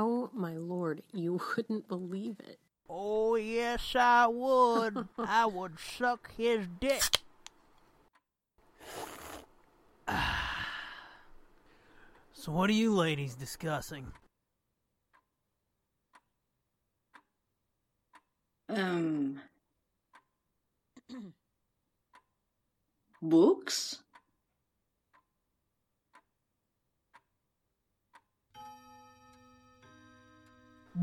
[0.00, 2.60] Oh my lord, you wouldn't believe it.
[2.88, 5.08] Oh, yes, I would.
[5.18, 7.02] I would suck his dick.
[12.32, 14.06] so, what are you ladies discussing?
[18.68, 19.40] Um.
[23.20, 24.04] books?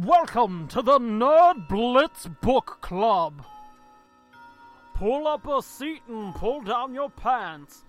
[0.04, 3.46] Welcome to the Nerd Blitz Book Club.
[4.94, 7.86] Pull up a seat and pull down your pants.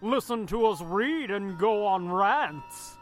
[0.00, 2.98] Listen to us read and go on rants.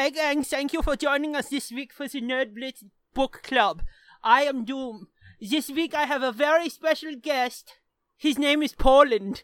[0.00, 3.82] Hey gang, thank you for joining us this week for the Nerd Blitz Book Club.
[4.24, 5.08] I am Doom.
[5.42, 7.74] This week I have a very special guest.
[8.16, 9.42] His name is Poland.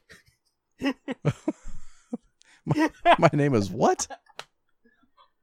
[0.81, 0.95] My
[3.35, 4.09] name is what?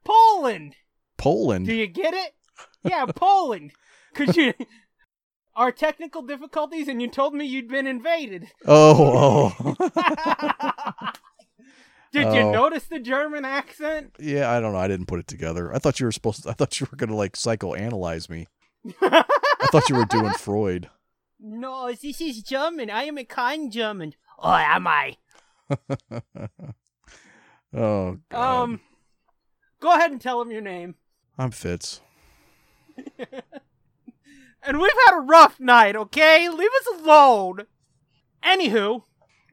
[0.04, 0.78] Poland!
[1.16, 1.68] Poland.
[1.68, 2.34] Do you get it?
[2.84, 3.74] Yeah, Poland.
[4.16, 4.56] Cause you
[5.56, 8.48] our technical difficulties and you told me you'd been invaded.
[8.66, 11.12] Oh, oh.
[12.14, 12.52] Did you Oh.
[12.52, 14.16] notice the German accent?
[14.20, 14.50] yeah.
[14.52, 14.80] I don't know.
[14.80, 15.74] I didn't put it together.
[15.76, 16.44] I thought you were supposed.
[16.44, 18.48] To, I thought you were gonna like psychoanalyze me.
[19.02, 19.26] I
[19.72, 20.90] thought you were doing Freud.
[21.40, 22.90] No, this is German.
[22.90, 24.14] I am a kind German.
[24.40, 25.18] Oh, am I?
[27.74, 28.64] oh, God.
[28.64, 28.80] Um,
[29.80, 30.96] go ahead and tell him your name.
[31.38, 32.02] I'm Fitz.
[34.66, 36.48] And we've had a rough night, okay?
[36.48, 37.64] Leave us alone.
[38.42, 39.04] Anywho,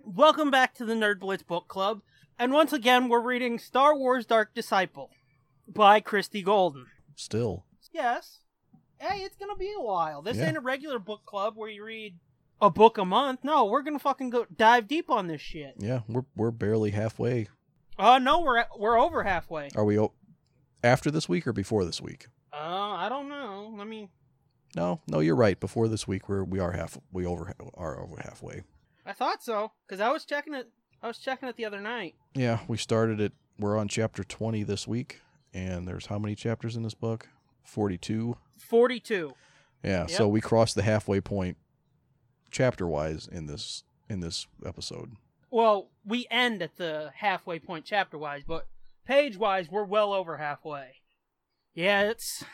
[0.05, 2.03] welcome back to the Nerd Blitz Book Club.
[2.41, 5.11] And once again, we're reading Star Wars Dark Disciple
[5.69, 6.87] by Christie Golden.
[7.15, 8.39] Still, Yes.
[8.99, 10.23] Hey, it's gonna be a while.
[10.23, 10.47] This Yeah.
[10.49, 12.19] ain't a regular book club where you read
[12.63, 13.43] a book a month.
[13.45, 15.75] No, we're gonna fucking go dive deep on this shit.
[15.79, 16.01] yeah.
[16.09, 17.49] We're we're barely halfway.
[17.99, 19.69] Uh no, we're we're over halfway.
[19.75, 20.15] Are we o-
[20.83, 22.29] after this week or before this week?
[22.53, 23.75] Uh, I don't know.
[23.77, 24.09] Let me.
[24.77, 25.19] No, no.
[25.21, 25.59] You're right.
[25.61, 26.97] Before this week, we're we are half.
[27.13, 28.63] We over are over halfway.
[29.05, 30.71] I thought so because I was checking it.
[31.03, 32.15] I was checking it the other night.
[32.35, 33.33] Yeah, we started it.
[33.59, 35.21] We're on chapter 20 this week,
[35.53, 37.29] and there's how many chapters in this book?
[37.65, 38.37] 42.
[38.59, 39.35] Forty-two.
[39.83, 41.57] Yeah, so we crossed the halfway point
[42.51, 45.13] chapter wise in this in this episode.
[45.51, 48.67] Well, we end at the halfway point chapter wise, but
[49.07, 50.97] page wise, we're well over halfway.
[51.75, 52.45] Yeah, it's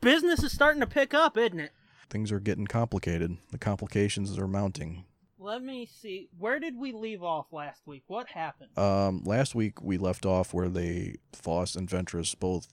[0.00, 1.72] business is starting to pick up, isn't it?
[2.10, 3.38] Things are getting complicated.
[3.50, 5.04] The complications are mounting.
[5.42, 6.28] Let me see.
[6.38, 8.04] Where did we leave off last week?
[8.08, 8.76] What happened?
[8.78, 12.68] Um, last week we left off where they Voss and Ventress both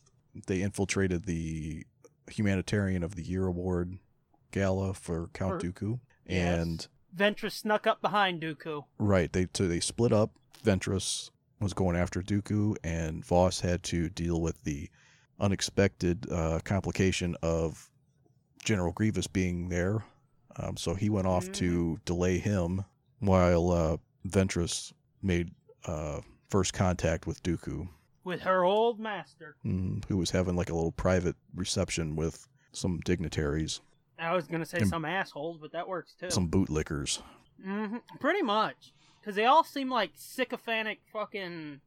[0.48, 1.86] they infiltrated the
[2.30, 3.98] humanitarian of the year award
[4.52, 6.60] gala for Count For- Dooku, Yes.
[6.60, 8.84] and Ventress snuck up behind Dooku.
[9.00, 9.32] Right.
[9.32, 10.32] They so they split up.
[10.64, 14.90] Ventress was going after Dooku, and Voss had to deal with the
[15.40, 17.90] unexpected uh, complication of
[18.64, 20.04] General Grievous being there.
[20.60, 22.84] Um, so he went off to delay him
[23.20, 23.98] while uh,
[24.28, 24.92] Ventress
[25.22, 25.52] made
[25.86, 27.88] uh, first contact with Dooku,
[28.24, 29.56] with her old master.
[29.66, 33.82] mm, who was having like a little private reception with some dignitaries,
[34.20, 36.32] I was gonna say Im- some assholes, but that works too.
[36.32, 37.22] some bootlickers.
[37.64, 41.82] hmm Pretty much, because they all seem like sycophantic fucking.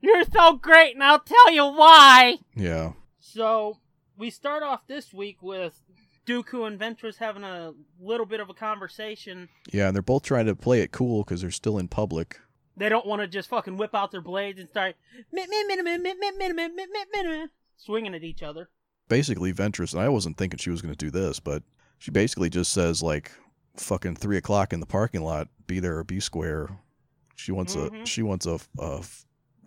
[0.00, 2.38] You're so great, and I'll tell you why.
[2.54, 2.92] Yeah.
[3.20, 3.78] So
[4.18, 5.80] we start off this week with
[6.26, 9.48] Dooku and Ventress having a little bit of a conversation.
[9.72, 12.40] Yeah, they're both trying to play it cool because they're still in public.
[12.76, 14.96] They don't want to just fucking whip out their blades and start
[17.76, 18.68] swinging at each other.
[19.08, 21.62] Basically, Ventress, and I wasn't thinking she was going to do this, but
[21.98, 23.30] she basically just says, like,
[23.76, 26.78] fucking three o'clock in the parking lot, be there or be square.
[27.36, 28.02] She wants mm-hmm.
[28.02, 29.02] a she wants a a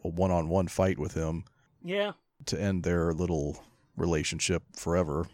[0.02, 1.46] one on one fight with him.
[1.84, 2.14] Yeah.
[2.48, 3.64] To end their little
[3.96, 5.28] relationship forever.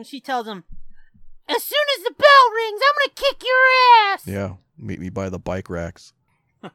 [0.00, 0.64] Mm, she tells him,
[1.48, 5.28] "As soon as the bell rings, I'm gonna kick your ass." Yeah, meet me by
[5.28, 6.12] the bike racks.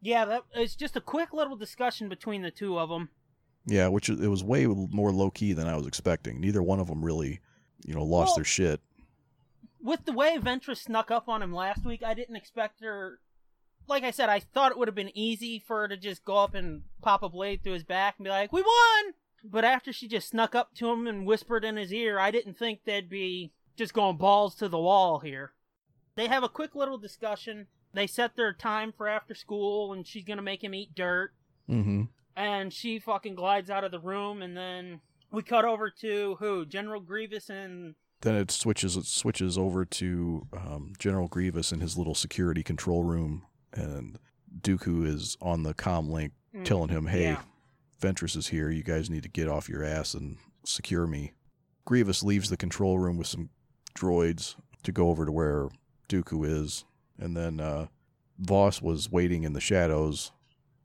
[0.00, 3.10] yeah, that it's just a quick little discussion between the two of them.
[3.66, 6.40] Yeah, which it was way more low key than I was expecting.
[6.40, 7.40] Neither one of them really,
[7.84, 8.80] you know, lost Well- their shit.
[9.80, 13.18] With the way Ventress snuck up on him last week, I didn't expect her.
[13.88, 16.36] Like I said, I thought it would have been easy for her to just go
[16.36, 19.92] up and pop a blade through his back and be like, "We won!" But after
[19.92, 23.08] she just snuck up to him and whispered in his ear, I didn't think they'd
[23.08, 25.52] be just going balls to the wall here.
[26.14, 27.66] They have a quick little discussion.
[27.94, 31.32] They set their time for after school, and she's gonna make him eat dirt.
[31.70, 32.02] Mm-hmm.
[32.36, 35.00] and she fucking glides out of the room and then
[35.30, 40.46] we cut over to who general grievous and Then it switches it switches over to
[40.52, 44.18] um, General Grievous in his little security control room, and
[44.60, 46.32] Dooku is on the comm link
[46.64, 47.42] telling him, "Hey, Yeah.
[48.02, 48.68] Ventress is here.
[48.68, 51.32] You guys need to get off your ass and secure me."
[51.84, 53.48] Grievous leaves the control room with some
[53.96, 55.68] droids to go over to where
[56.08, 56.84] Dooku is,
[57.18, 57.86] and then uh,
[58.38, 60.32] Voss was waiting in the shadows,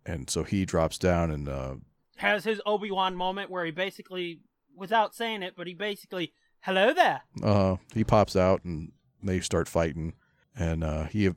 [0.06, 1.76] and so he drops down and uh,
[2.18, 4.40] has his obi-wan moment where he basically
[4.76, 7.22] without saying it but he basically hello there.
[7.44, 8.92] Uh, he pops out and
[9.24, 10.14] they start fighting,
[10.56, 11.30] and uh, he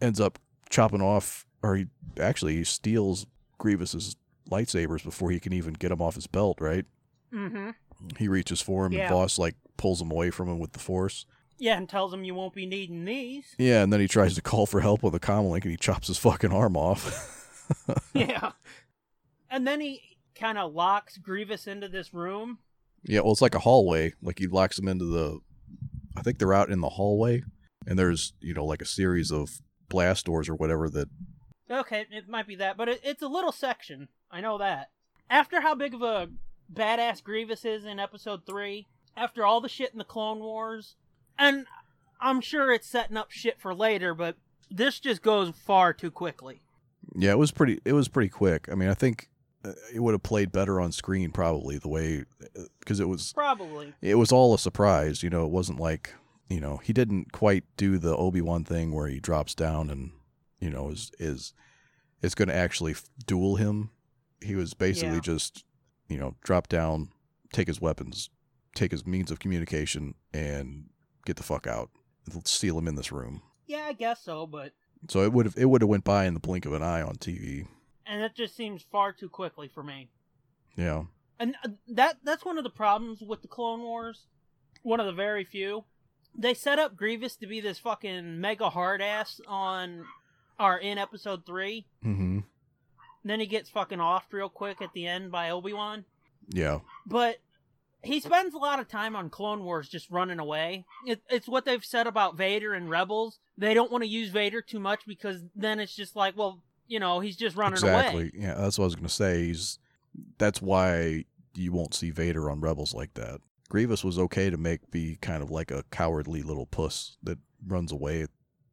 [0.00, 0.38] ends up
[0.70, 1.86] chopping off, or he
[2.20, 3.26] actually he steals
[3.58, 4.16] Grievous's
[4.50, 6.60] lightsabers before he can even get them off his belt.
[6.60, 6.84] Right?
[7.32, 7.70] mm-hmm
[8.18, 9.02] He reaches for him, Yeah.
[9.06, 11.26] and Voss like pulls him away from him with the Force.
[11.58, 14.42] yeah and tells him you won't be needing these Yeah, and then he tries to
[14.42, 17.30] call for help with a comm link, and he chops his fucking arm off.
[18.14, 18.52] yeah
[19.50, 20.00] and then he
[20.34, 22.58] kind of locks grievous into this room
[23.06, 24.14] yeah, well, it's like a hallway.
[24.22, 25.38] Like he locks him into the.
[26.16, 27.42] I think they're out in the hallway,
[27.86, 31.08] and there's you know like a series of blast doors or whatever that
[31.70, 34.90] okay it might be that but it, it's a little section i know that
[35.30, 36.28] after how big of a
[36.72, 38.86] badass grievous is in episode 3
[39.16, 40.96] after all the shit in the clone wars
[41.38, 41.66] and
[42.20, 44.36] i'm sure it's setting up shit for later but
[44.70, 46.60] this just goes far too quickly
[47.14, 47.80] Yeah, it was pretty.
[47.84, 48.66] It was pretty quick.
[48.72, 49.28] I mean, I think
[49.64, 52.24] uh, it would have played better on screen probably the way
[52.80, 55.22] because it was probably it was all a surprise.
[55.22, 56.14] You know, it wasn't like
[56.48, 60.12] you know he didn't quite do the Obi Wan thing where he drops down and
[60.58, 61.52] you know is is
[62.22, 62.96] is going to actually
[63.26, 63.90] duel him.
[64.44, 65.20] He was basically Yeah.
[65.20, 65.64] just
[66.08, 67.08] you know drop down,
[67.52, 68.30] take his weapons,
[68.74, 70.90] take his means of communication, and
[71.24, 71.90] get the fuck out.
[72.44, 73.42] Seal him in this room.
[73.66, 74.72] yeah i guess so but
[75.08, 77.02] So it would have it would have went by in the blink of an eye
[77.02, 77.66] on TV.
[78.06, 80.08] and it just seems far too quickly for me
[80.76, 81.04] Yeah.
[81.38, 84.26] and uh, that that's one of the problems with the Clone Wars.
[84.82, 85.84] One of the very few.
[86.36, 90.04] They set up Grievous to be this fucking mega hard ass on
[90.58, 91.86] or in episode three.
[92.04, 92.40] Mm-hmm.
[93.24, 96.04] Then he gets fucking off real quick at the end by Obi Wan.
[96.50, 96.80] Yeah.
[97.06, 97.38] But
[98.02, 100.84] he spends a lot of time on Clone Wars just running away.
[101.06, 103.38] It, it's what they've said about Vader and Rebels.
[103.56, 107.00] They don't want to use Vader too much because then it's just like, well, you
[107.00, 108.14] know, he's just running exactly.
[108.14, 108.26] away.
[108.26, 108.42] Exactly.
[108.42, 109.46] Yeah, that's what I was gonna say.
[109.46, 109.78] He's
[110.38, 111.24] that's why
[111.54, 113.40] you won't see Vader on Rebels like that.
[113.68, 117.90] Grievous was okay to make be kind of like a cowardly little puss that runs
[117.90, 118.30] away at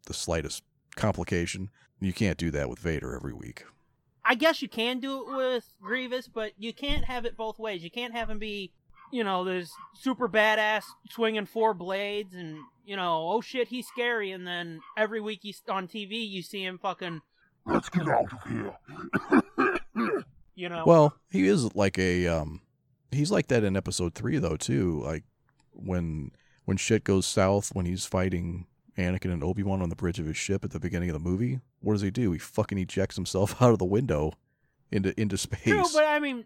[0.08, 0.64] the slightest
[0.96, 1.70] complication.
[2.00, 3.64] You can't do that with Vader every week.
[4.24, 7.84] I guess you can do it with Grievous, but you can't have it both ways.
[7.84, 8.72] You can't have him be,
[9.12, 14.32] you know, this super badass swinging four blades and, you know, oh shit, he's scary.
[14.32, 17.22] And then every week he's on TV, you see him fucking,
[17.66, 20.24] Let's get out of here.
[20.56, 20.84] you know.
[20.86, 22.62] Well, he is like a um
[23.12, 25.24] he's like that in episode 3 though too, like
[25.72, 26.32] when
[26.66, 28.66] when shit goes south when he's fighting
[28.98, 31.62] Anakin and Obi-Wan on the bridge of his ship at the beginning of the movie.
[31.80, 32.32] What does he do?
[32.32, 34.34] He fucking ejects himself out of the window
[34.92, 35.64] into into space.
[35.64, 36.46] True, but I mean,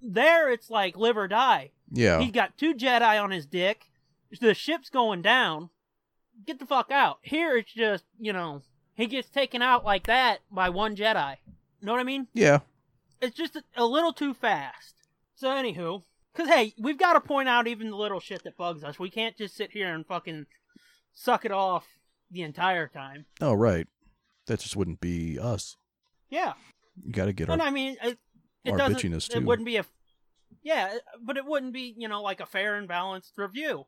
[0.00, 1.70] there it's like live or die.
[1.90, 2.20] yeah.
[2.20, 3.86] He's got two Jedi on his dick.
[4.40, 5.70] The ship's going down.
[6.46, 7.18] Get the fuck out.
[7.22, 8.62] Here it's just, you know,
[8.94, 11.36] he gets taken out like that by one Jedi.
[11.80, 12.28] Know what I mean?
[12.32, 12.60] yeah.
[13.20, 14.94] it's just a, a little too fast.
[15.34, 16.02] So, anywho,
[16.32, 18.98] because hey, we've got to point out even the little shit that bugs us.
[18.98, 20.46] We can't just sit here and fucking
[21.12, 21.86] suck it off
[22.30, 23.26] the entire time.
[23.40, 23.86] Oh, right.
[24.46, 25.76] That just wouldn't be us.
[26.30, 26.54] Yeah,
[27.04, 28.18] You got to get our and I mean, it,
[28.64, 29.84] it our bitchiness, It wouldn't be a.
[30.62, 33.86] Yeah, but it wouldn't be you know like a fair and balanced review.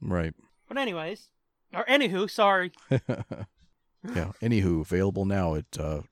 [0.00, 0.34] right.
[0.68, 1.28] But anyways,
[1.72, 2.72] or anywho, sorry.
[2.90, 4.32] yeah.
[4.42, 6.02] Anywho, available now at uh,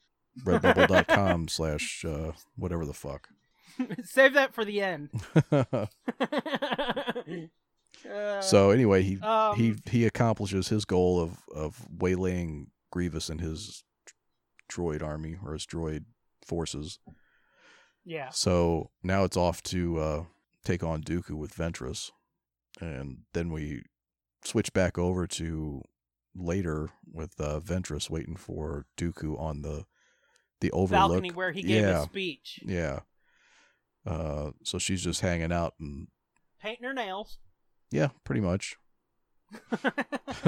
[0.43, 3.29] redbubble.com slash uh, whatever the fuck.
[4.05, 5.11] Save that for the end.
[8.11, 13.41] Uh, so anyway, he um, he he accomplishes his goal of of waylaying Grievous and
[13.41, 13.85] his
[14.71, 16.05] droid army or his droid
[16.47, 16.99] forces.
[18.05, 20.25] yeah, So now it's off to uh,
[20.65, 22.11] take on Dooku with Ventress,
[22.81, 23.83] and then we
[24.45, 25.83] switch back over to
[26.37, 29.85] later with uh, Ventress waiting for Dooku on the
[30.61, 31.11] the overlook.
[31.11, 32.61] balcony where he gave yeah, his speech.
[32.65, 33.01] yeah.
[34.07, 36.09] Uh, so she's just hanging out and
[36.61, 37.39] Painting her nails.
[37.95, 38.77] Yeah, pretty much.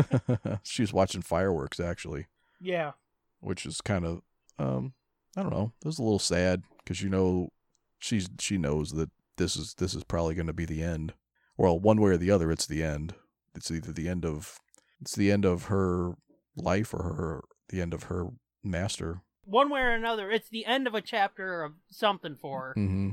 [0.65, 2.27] she was watching fireworks actually,
[2.61, 2.93] yeah.
[3.41, 4.23] which is kind of
[4.59, 4.95] um
[5.37, 5.73] I don't know.
[5.81, 7.51] It was a little sad because you know
[7.99, 11.13] she's she knows that this is this is probably going to be the end.
[11.57, 13.15] Well, one way or the other, it's the end.
[13.55, 14.59] It's either the end of
[15.01, 16.15] it's the end of her
[16.57, 18.29] life or her the end of her
[18.65, 19.21] master.
[19.45, 22.75] One way or another, it's the end of a chapter of something for her.
[22.77, 23.11] Mm-hmm.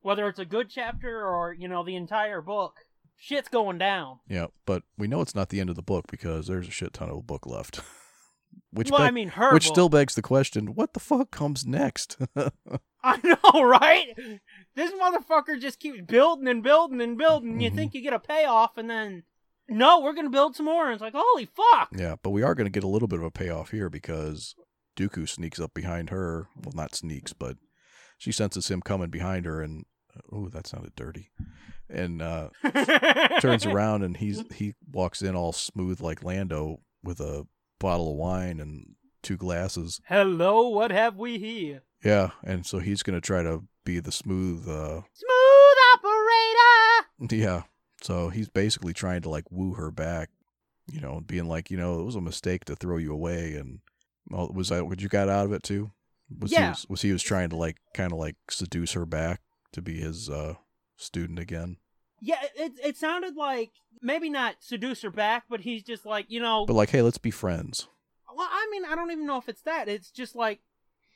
[0.00, 2.85] Whether it's a good chapter or, you know, the entire book.
[3.18, 4.18] Shit's going down.
[4.28, 6.92] Yeah, but we know it's not the end of the book because there's a shit
[6.92, 7.80] ton of book left.
[8.70, 9.74] which well, I mean, her which book.
[9.74, 12.16] still begs the question: What the fuck comes next?
[13.02, 14.08] I know, right?
[14.74, 17.60] This motherfucker just keeps building and building and building.
[17.60, 17.74] You Mhm.
[17.74, 19.22] think you get a payoff, and then
[19.68, 20.84] no, we're gonna build some more.
[20.86, 21.88] And it's like, holy fuck!
[21.96, 24.54] yeah, but we are going to get a little bit of a payoff here because
[24.96, 26.48] Dooku sneaks up behind her.
[26.56, 27.56] Well, not sneaks, but
[28.18, 29.84] she senses him coming behind her, and
[30.32, 31.30] oh, that sounded dirty.
[31.88, 32.48] And uh,
[33.40, 37.46] turns around, and he's he walks in all smooth like Lando with a
[37.78, 40.00] bottle of wine and two glasses.
[40.08, 41.82] Hello, what have we here?
[42.04, 44.68] Yeah, and so he's going to try to be the smooth.
[44.68, 47.34] Uh, Smooth operator.
[47.36, 47.62] Yeah.
[48.02, 50.28] So he's basically trying to like woo her back,
[50.86, 53.80] you know, being like, you know, it was a mistake to throw you away, and
[54.28, 55.92] well, was that what you got out of it too?
[56.40, 56.70] Was he Yeah.
[56.70, 59.40] was, was he was trying to like kind of like seduce her back
[59.72, 60.54] to be his uh
[60.96, 61.76] student again?
[62.20, 63.70] Yeah, it it sounded like
[64.00, 66.64] maybe not seduce her back, but he's just like you know.
[66.66, 67.88] But like, hey, let's be friends.
[68.34, 69.88] Well, I mean, I don't even know if it's that.
[69.88, 70.60] It's just like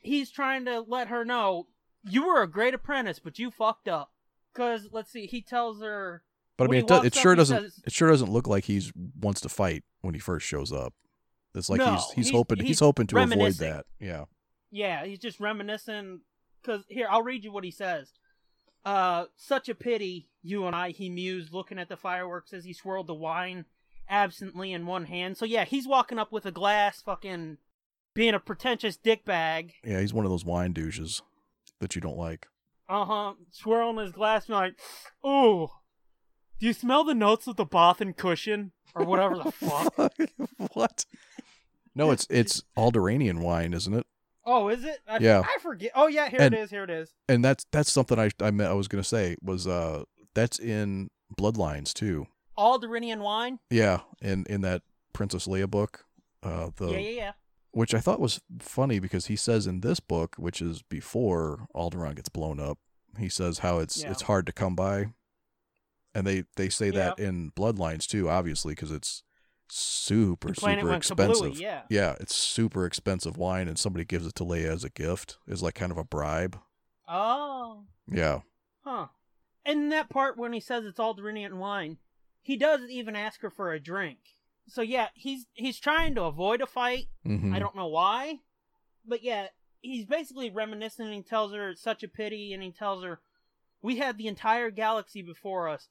[0.02, 1.66] he's trying to let her know
[2.02, 4.11] you were a great apprentice, but you fucked up.
[4.54, 6.23] Cause let's see, he tells her.
[6.57, 7.62] But I mean, it, it sure doesn't.
[7.62, 10.92] says- it sure doesn't look like he's wants to fight when he first shows up.
[11.54, 13.87] It's like No, he's he's he's- hoping he's, he's hoping to avoid that.
[13.99, 14.25] Yeah.
[14.71, 16.21] Yeah, he's just reminiscing.
[16.64, 18.12] Cause here, I'll read you what he says.
[18.84, 22.72] Uh, such a pity, you and I, he mused, looking at the fireworks as he
[22.72, 23.66] swirled the wine
[24.08, 25.37] absently in one hand.
[25.37, 27.58] So yeah, he's walking up with a glass, fucking
[28.14, 29.72] being a pretentious dickbag.
[29.84, 31.22] Yeah, he's one of those wine douches
[31.80, 32.49] that you don't like.
[32.88, 33.34] Uh huh.
[33.52, 34.75] Swirling his glass, and like,
[35.25, 35.68] ooh,
[36.58, 39.94] do you smell the notes of the Bothan cushion or whatever the fuck?
[40.75, 41.04] what?
[41.94, 44.06] No, it's it's Alderaanian wine, isn't it?
[44.44, 44.99] Oh, is it?
[45.09, 45.42] I, Yeah.
[45.44, 45.92] I forget.
[45.94, 46.70] Oh yeah, here And- it is.
[46.70, 47.12] Here it is.
[47.28, 50.04] And that's that's something I I meant I was gonna say was uh
[50.35, 52.26] that's in Bloodlines too.
[52.59, 53.59] Alderaanian wine.
[53.70, 54.82] Yeah, in in that
[55.12, 56.04] Princess Leia book,
[56.42, 57.32] uh the yeah, yeah, yeah.
[57.73, 62.16] which I thought was funny because he says in this book, which is before Alderaan
[62.16, 62.78] gets blown up,
[63.18, 64.11] he says how it's Yeah.
[64.11, 65.12] it's hard to come by,
[66.14, 69.23] and they they say that in Bloodlines too, obviously because it's
[69.70, 71.60] super super went kablooey, expensive.
[71.60, 71.82] yeah.
[71.88, 75.62] yeah, it's super expensive wine, and somebody gives it to Leia as a gift, is
[75.62, 76.58] like kind of a bribe.
[77.08, 78.40] Oh, Yeah,
[78.84, 79.08] huh.
[79.64, 81.98] And that part when he says it's all Alderaanian wine,
[82.42, 84.18] he does even ask her for a drink.
[84.66, 87.08] So yeah, he's he's trying to avoid a fight.
[87.24, 88.40] hmm I don't know why,
[89.06, 89.48] but yeah,
[89.80, 91.06] he's basically reminiscing.
[91.06, 93.20] And he tells her it's such a pity, and he tells her
[93.82, 95.88] we had the entire galaxy before us,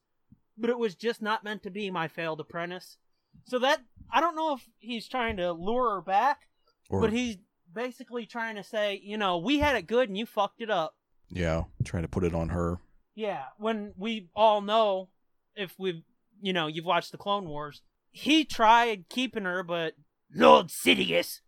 [0.57, 2.97] but it was just not meant to be, my failed apprentice.
[3.45, 3.81] So that
[4.11, 6.41] I don't know if he's trying to lure her back,
[6.89, 7.37] Or but he's
[7.71, 10.95] basically trying to say, you know, we had it good and you fucked it up.
[11.29, 12.79] yeah, trying to put it on her.
[13.15, 15.09] Yeah, when we all know,
[15.55, 16.01] if we've,
[16.41, 17.81] you know, you've watched the Clone Wars,
[18.11, 19.93] he tried keeping her, but
[20.33, 21.41] Lord Sidious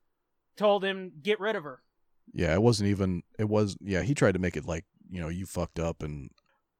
[0.57, 1.81] told him get rid of her.
[2.33, 3.23] Yeah, it wasn't even.
[3.39, 3.75] It was.
[3.81, 6.29] Yeah, he tried to make it like you know you fucked up and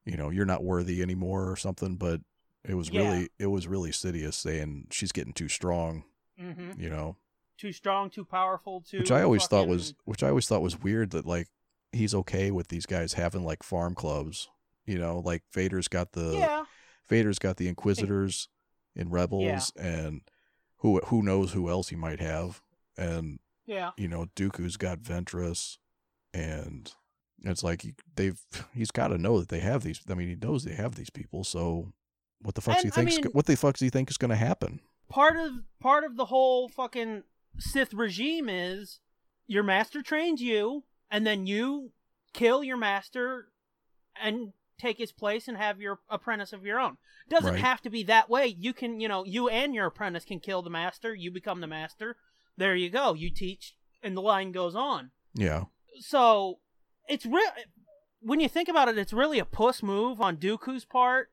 [0.04, 1.96] you know you're not worthy anymore or something.
[1.96, 2.20] But
[2.64, 3.00] it was Yeah.
[3.02, 6.04] really it was really Sidious saying she's getting too strong.
[6.40, 6.80] Mm-hmm.
[6.80, 7.16] You know,
[7.58, 8.98] Too strong, too powerful, too.
[9.00, 11.48] which I always thought was which I always thought was weird that like
[11.92, 14.48] he's okay with these guys having like farm clubs.
[14.86, 16.64] You know, like Vader's got the Yeah.
[17.08, 18.48] Vader's got the Inquisitors
[18.96, 20.22] in Rebels, and
[20.78, 22.62] who who knows who else he might have,
[22.96, 23.90] and Yeah.
[23.96, 25.78] you know, Dooku's got Ventress,
[26.34, 26.92] and
[27.44, 28.40] it's like he- they've
[28.74, 30.00] he's got to know that they have these.
[30.08, 31.44] I mean, he knows they have these people.
[31.44, 31.92] So,
[32.42, 33.24] what the fuck do you I think?
[33.24, 34.80] mean- what the fuck do you think is going to happen?
[35.08, 37.24] Part of part of the whole fucking
[37.58, 39.00] Sith regime is
[39.46, 41.92] your master trains you, and then you
[42.32, 43.48] kill your master
[44.20, 46.96] and take his place and have your apprentice of your own.
[47.28, 47.60] Doesn't Right.
[47.60, 48.46] have to be that way.
[48.46, 51.14] You can, you know, you and your apprentice can kill the master.
[51.14, 52.16] You become the master.
[52.56, 53.12] There you go.
[53.14, 55.10] You teach, and the line goes on.
[55.34, 55.64] Yeah,
[56.00, 56.58] So
[57.08, 57.50] it's real.
[58.20, 61.30] When you think about it, it's really a puss move on Dooku's part,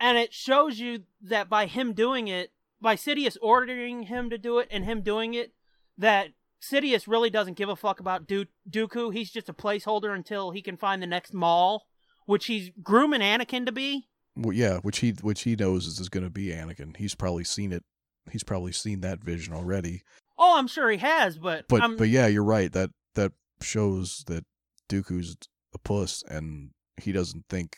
[0.00, 2.50] and it shows you that by him doing it,
[2.80, 5.52] by Sidious ordering him to do it and him doing it,
[5.98, 6.28] that
[6.60, 9.12] Sidious really doesn't give a fuck about du- Dooku.
[9.12, 11.86] He's just a placeholder until he can find the next Maul
[12.26, 14.08] which he's grooming Anakin to be.
[14.36, 16.96] Well, yeah, which he which he knows is, is going to be Anakin.
[16.96, 17.84] He's probably seen it.
[18.30, 20.02] He's probably seen that vision already.
[20.36, 22.70] Oh, I'm sure he has, but But I'm- but yeah, you're right.
[22.72, 24.44] That that shows that
[24.88, 25.36] Dooku's
[25.72, 27.76] a puss, and he doesn't think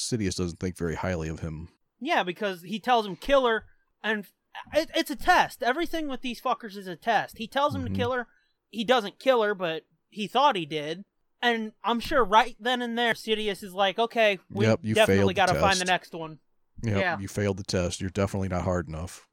[0.00, 1.68] Sidious doesn't think very highly of him.
[2.00, 3.64] yeah, because he tells him kill her,
[4.02, 4.26] and
[4.74, 5.62] it, it's a test.
[5.62, 7.38] Everything with these fuckers is a test.
[7.38, 7.88] He tells him Mhm.
[7.88, 8.26] to kill her.
[8.70, 11.04] He doesn't kill her, but he thought he did.
[11.42, 15.34] And I'm sure right then and there, Sidious is like, "Okay, we Yep, you definitely
[15.34, 16.38] got to find the next one."
[16.82, 17.18] Yep, Yeah.
[17.18, 18.00] you failed the test.
[18.00, 19.26] You're definitely not hard enough.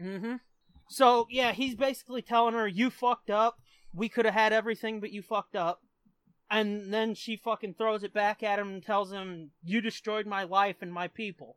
[0.00, 0.36] Mm-hmm.
[0.88, 3.58] So yeah, he's basically telling her, "You fucked up.
[3.94, 5.82] We could have had everything, but you fucked up."
[6.52, 10.42] And then she fucking throws it back at him and tells him, "You destroyed my
[10.44, 11.56] life and my people."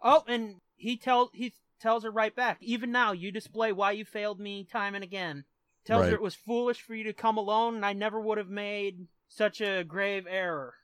[0.00, 4.04] Oh, and he tells he tells her right back, "Even now, you display why you
[4.06, 5.44] failed me time and again."
[5.84, 6.10] Tells Right.
[6.10, 9.08] her it was foolish for you to come alone, and I never would have made
[9.28, 10.74] such a grave error.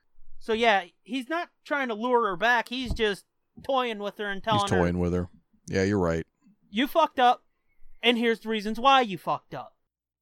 [0.41, 2.69] So yeah, he's not trying to lure her back.
[2.69, 3.25] He's just
[3.63, 5.29] toying with her and telling He's her, toying with her.
[5.69, 6.27] Yeah, you're right.
[6.71, 7.45] you fucked up,
[8.03, 9.75] and here's the reasons why you fucked up.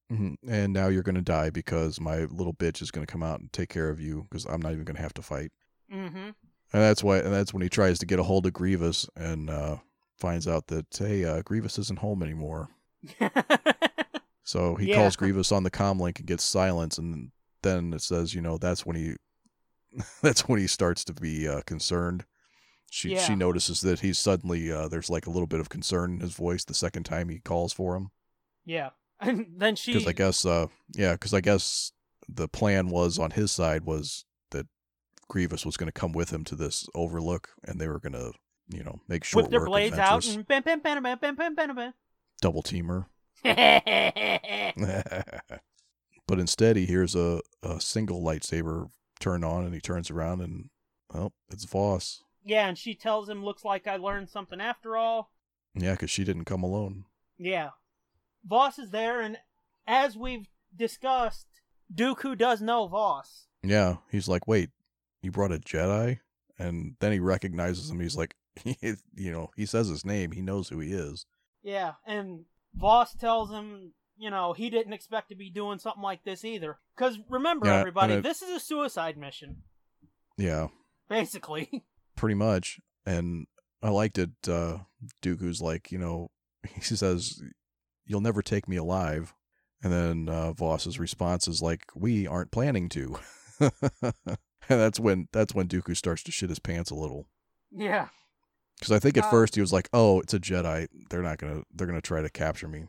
[0.09, 3.23] Hmm And now you're going to die because my little bitch is going to come
[3.23, 5.51] out and take care of you because I'm not even going to have to fight.
[5.93, 6.17] Mm-hmm.
[6.17, 6.35] And
[6.73, 7.19] that's why.
[7.19, 9.77] And that's when he tries to get a hold of Grievous and uh,
[10.19, 12.69] finds out that hey, uh, Grievous isn't home anymore.
[14.45, 14.95] So he Yeah.
[14.95, 17.33] calls Grievous on the comm link and gets silence, and
[17.63, 19.17] then it says, you know, that's when he,
[20.23, 22.25] that's when he starts to be uh, concerned.
[22.89, 23.27] She Yeah.
[23.27, 26.35] she notices that he's suddenly uh, there's like a little bit of concern in his
[26.35, 28.11] voice the second time he calls for him
[28.65, 29.93] yeah, and then she.
[29.93, 31.93] because I guess uh yeah because I guess
[32.29, 34.67] the plan was on his side was that
[35.29, 38.33] Grievous was going to come with him to this overlook and they were going to
[38.69, 41.55] you know make short whip their blades out and bam, bam, bam, bam, bam, bam,
[41.55, 41.95] bam, bam.
[42.41, 43.07] double teamer.
[46.27, 48.89] but instead, he hears a, a single lightsaber
[49.21, 50.71] turn on, and he turns around, and
[51.13, 52.23] well, it's Voss.
[52.45, 55.31] Yeah, and she tells him, "Looks like I learned something after all."
[55.75, 57.05] Yeah, because she didn't come alone.
[57.39, 57.71] Yeah,
[58.47, 59.39] Voss is there, and
[59.87, 61.47] as we've discussed,
[61.95, 63.47] Dooku does know Voss.
[63.63, 64.71] Yeah, he's like, "Wait,
[65.23, 66.21] you brought a Jedi?"
[66.59, 68.01] And then he recognizes him.
[68.01, 68.97] He's like, you
[69.31, 70.33] know, he says his name.
[70.33, 71.27] He knows who he is.
[71.63, 76.25] Yeah, and Voss tells him, you know, he didn't expect to be doing something like
[76.25, 76.79] this either.
[76.97, 79.63] Because remember, Yeah, everybody, it- this is a suicide mission,
[80.39, 80.69] Yeah,
[81.09, 81.85] basically.
[82.17, 82.81] pretty much.
[83.05, 83.47] And
[83.83, 84.31] I liked it.
[84.49, 84.79] Uh,
[85.23, 86.31] Dooku's like, you know,
[86.75, 87.43] he says,
[88.07, 89.35] "You'll never take me alive,"
[89.83, 93.19] and then uh, Voss's response is like, "We aren't planning to."
[93.61, 93.73] and
[94.69, 97.29] that's when that's when Dooku starts to shit his pants a little.
[97.71, 98.09] yeah.
[98.79, 100.89] Because I think at Uh, first he was like, "Oh, it's a Jedi.
[101.09, 101.63] They're not gonna.
[101.73, 102.89] They're gonna try to capture me."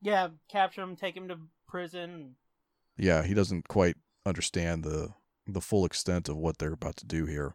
[0.00, 2.36] Yeah, capture him, take him to prison.
[2.96, 7.26] Yeah, he doesn't quite understand the the full extent of what they're about to do
[7.26, 7.54] here.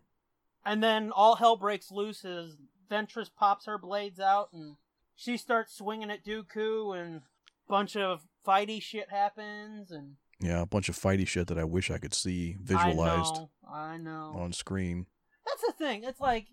[0.66, 2.58] And then all hell breaks loose as
[2.90, 4.76] Ventress pops her blades out and
[5.16, 7.22] she starts swinging at Dooku and a
[7.70, 11.90] bunch of fighty shit happens and Yeah, a bunch of fighty shit that I wish
[11.92, 14.36] I could see visualized I know, I know.
[14.38, 15.06] on screen.
[15.46, 16.04] That's the thing.
[16.04, 16.48] It's like,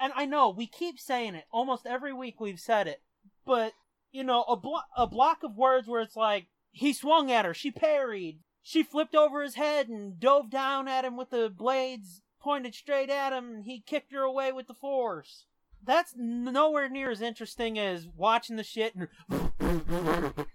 [0.00, 2.40] and I know we keep saying it almost every week.
[2.40, 3.02] We've said it,
[3.44, 3.72] but
[4.12, 7.52] you know, a blo- a block of words where it's like he swung at her,
[7.54, 12.22] she parried, she flipped over his head and dove down at him with the blades
[12.40, 15.44] pointed straight at him, and he kicked her away with the force.
[15.84, 19.08] That's nowhere near as interesting as watching the shit and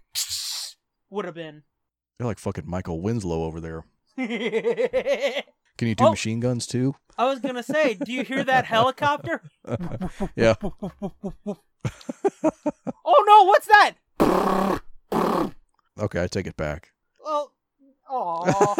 [1.10, 1.62] would have been.
[2.18, 3.84] They're like fucking Michael Winslow over there.
[4.16, 6.10] Can you do Oh.
[6.10, 6.94] machine guns too?
[7.18, 9.42] I was gonna say, do you hear that helicopter?
[10.36, 10.54] yeah.
[10.62, 10.74] Oh
[13.26, 13.94] no, what's that?
[15.98, 16.92] Okay, I take it back.
[17.18, 17.52] Well,
[18.08, 18.76] oh,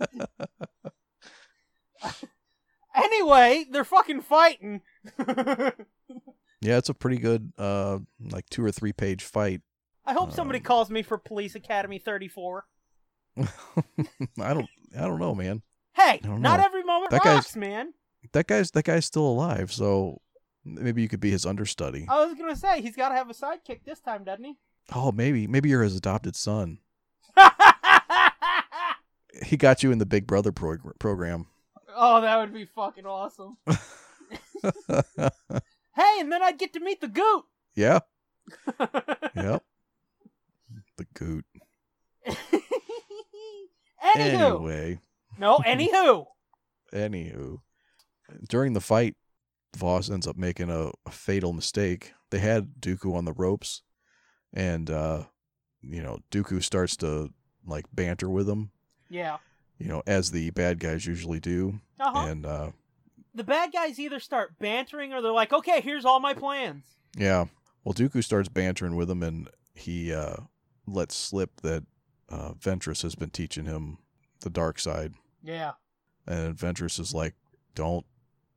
[2.94, 4.80] anyway, they're fucking fighting.
[5.18, 5.72] yeah,
[6.78, 9.60] it's a pretty good, uh, like two or three page fight.
[10.06, 12.66] I hope somebody Um, calls me for Police Academy 34.
[13.38, 13.44] I
[14.38, 15.62] don't, I don't know, man.
[15.94, 16.36] Hey, know.
[16.64, 17.94] every moment That guy's- rocks, man.
[18.32, 20.20] That guy's, that guy's still alive, so
[20.64, 22.06] maybe you could be his understudy.
[22.08, 24.54] I was gonna say he's got to have a sidekick this time, doesn't he?
[24.94, 26.78] Oh, maybe, maybe you're his adopted son.
[29.42, 31.46] He got you in the Big Brother prog- program.
[31.94, 33.56] oh, that would be fucking awesome.
[35.96, 37.44] Hey, and then I'd get to meet the goot.
[37.76, 38.00] yeah,
[39.36, 39.62] yep.
[40.96, 41.44] The goot.
[44.04, 44.98] Anywho, Anyway,
[45.38, 46.26] no, anywho.
[46.92, 47.58] anywho,
[48.48, 49.14] during the fight,
[49.76, 52.12] Voss ends up making a, a fatal mistake.
[52.30, 53.82] They had Dooku on the ropes,
[54.52, 55.24] and uh,
[55.80, 57.30] you know, Dooku starts to
[57.66, 58.70] like banter with him,
[59.08, 59.38] Yeah.
[59.78, 61.80] you know, as the bad guys usually do.
[62.00, 62.26] Uh-huh.
[62.28, 62.70] And uh
[63.34, 66.84] the bad guys either start bantering or they're like, "Okay, here's all my plans."
[67.16, 67.46] yeah,
[67.84, 70.36] well Dooku starts bantering with him and he uh
[70.86, 71.84] lets slip that
[72.28, 73.98] uh Ventress has been teaching him
[74.40, 75.14] the dark side.
[75.42, 75.72] Yeah.
[76.26, 77.34] And Ventress is like,
[77.74, 78.06] "Don't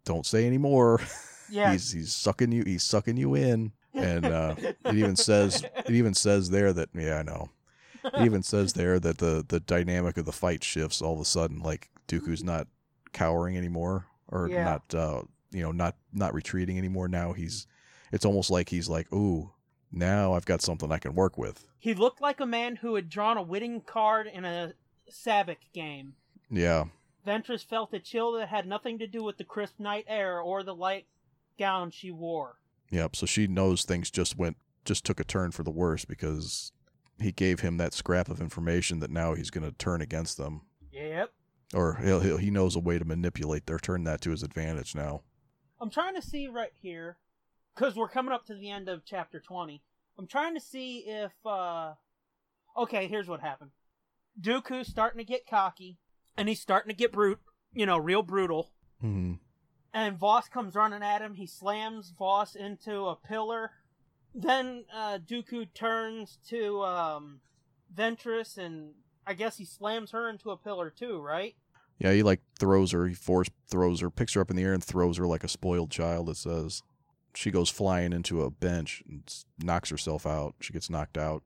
[0.06, 1.02] don't say anymore."
[1.50, 1.72] Yeah.
[1.72, 3.72] he's he's sucking you he's sucking you in.
[3.94, 7.48] And uh it even says it even says there that yeah, I know.
[8.14, 11.26] It even says there that the the dynamic of the fight shifts all of a
[11.26, 11.60] sudden.
[11.60, 12.68] Like Dooku's not
[13.14, 14.64] cowering anymore, or Yeah.
[14.64, 17.08] not uh, you know not not retreating anymore.
[17.08, 17.68] Now he's
[18.12, 19.52] it's almost like he's like, ooh,
[19.92, 21.68] now I've got something I can work with.
[21.80, 24.74] He looked like a man who had drawn a winning card in a
[25.12, 26.14] sabacc game.
[26.50, 26.86] Yeah,
[27.26, 30.64] Ventress felt a chill that had nothing to do with the crisp night air or
[30.64, 31.06] the light
[31.60, 32.56] gown she wore.
[32.92, 33.16] yep.
[33.16, 36.72] So she knows things just went just took a turn for the worse because
[37.20, 40.62] he gave him that scrap of information that now he's going to turn against them,
[40.92, 41.32] Yep.
[41.74, 44.94] or he'll, he'll, he knows a way to manipulate their turn that to his advantage
[44.96, 45.22] now.
[45.80, 47.18] I'm trying to see right here,
[47.76, 49.82] because we're coming up to the end of chapter 20.
[50.18, 51.94] I'm trying to see if, uh.
[52.76, 53.72] Okay, here's what happened.
[54.40, 55.98] Dooku's starting to get cocky,
[56.38, 57.40] and he's starting to get brute,
[57.74, 58.72] you know, real brutal.
[59.02, 59.34] hmm
[59.94, 61.34] And Voss comes running at him.
[61.36, 63.72] He slams Voss into a pillar.
[64.38, 67.40] Then uh, Dooku turns to um,
[67.94, 68.92] Ventress, and
[69.26, 71.56] I guess he slams her into a pillar too, right?
[71.98, 74.74] Yeah, he like throws her, he force throws her, picks her up in the air
[74.74, 76.84] and throws her like a spoiled child, it says.
[77.34, 79.24] She goes flying into a bench and
[79.58, 80.54] knocks herself out.
[80.62, 81.42] She gets knocked out.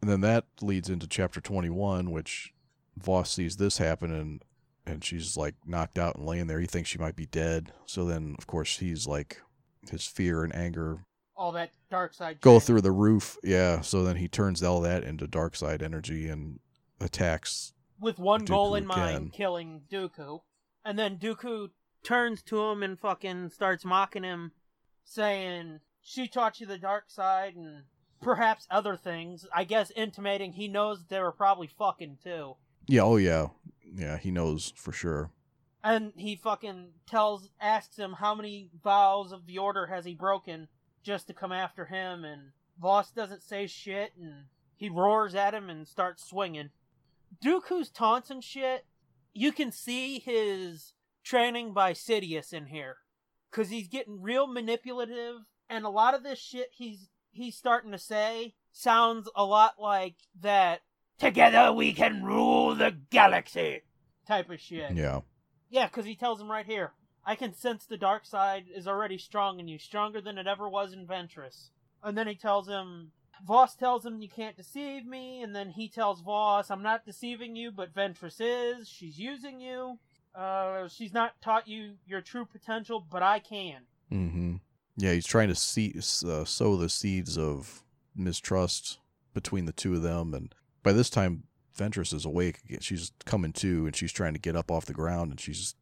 [0.00, 2.54] And then that leads into chapter 21, which
[2.96, 4.42] Voss sees this happen and
[4.86, 6.58] and she's like knocked out and laying there.
[6.58, 7.72] He thinks she might be dead.
[7.84, 9.42] So then, of course, he's like,
[9.90, 11.04] his fear and anger
[11.40, 12.42] All that dark side.
[12.42, 12.66] go shit.
[12.66, 13.38] through the roof.
[13.42, 13.80] Yeah.
[13.80, 16.60] So then he turns all that into dark side energy and
[17.00, 17.72] attacks.
[17.98, 20.42] with one goal Dooku in mind, killing Dooku.
[20.84, 21.70] And then Dooku
[22.02, 24.52] turns to him and fucking starts mocking him,
[25.02, 27.84] saying, She taught you the dark side and
[28.20, 29.46] perhaps other things.
[29.54, 32.56] I guess intimating he knows they were probably fucking too.
[32.86, 33.02] Yeah.
[33.02, 33.48] Oh, yeah.
[33.82, 34.18] Yeah.
[34.18, 35.30] He knows for sure.
[35.82, 40.68] And he fucking tells, asks him how many vows of the order has he broken
[41.02, 42.24] just to come after him.
[42.24, 44.44] And Voss doesn't say shit and
[44.76, 46.70] he roars at him and starts swinging.
[47.44, 48.86] Dooku's taunts and shit,
[49.32, 52.96] you can see his training by Sidious in here.
[53.52, 55.36] Cause he's getting real manipulative
[55.68, 60.14] and a lot of this shit he's he's starting to say sounds a lot like
[60.40, 60.82] that
[61.18, 63.82] together we can rule the galaxy
[64.26, 64.92] type of shit.
[64.92, 65.20] Yeah.
[65.68, 66.92] Yeah, because he tells him right here,
[67.30, 70.68] I can sense the dark side is already strong in you, stronger than it ever
[70.68, 71.70] was in Ventress.
[72.02, 73.12] And then he tells him,
[73.46, 77.54] Voss tells him you can't deceive me, and then he tells Voss, I'm not deceiving
[77.54, 78.88] you, but Ventress is.
[78.88, 80.00] She's using you.
[80.34, 83.82] Uh, she's not taught you your true potential, but I can.
[84.10, 84.54] Mm hmm.
[84.96, 87.84] Yeah, he's trying to see, uh, sow the seeds of
[88.16, 88.98] mistrust
[89.34, 91.44] between the two of them, and by this time,
[91.78, 92.58] Ventress is awake.
[92.80, 95.76] She's coming to, and she's trying to get up off the ground, and she's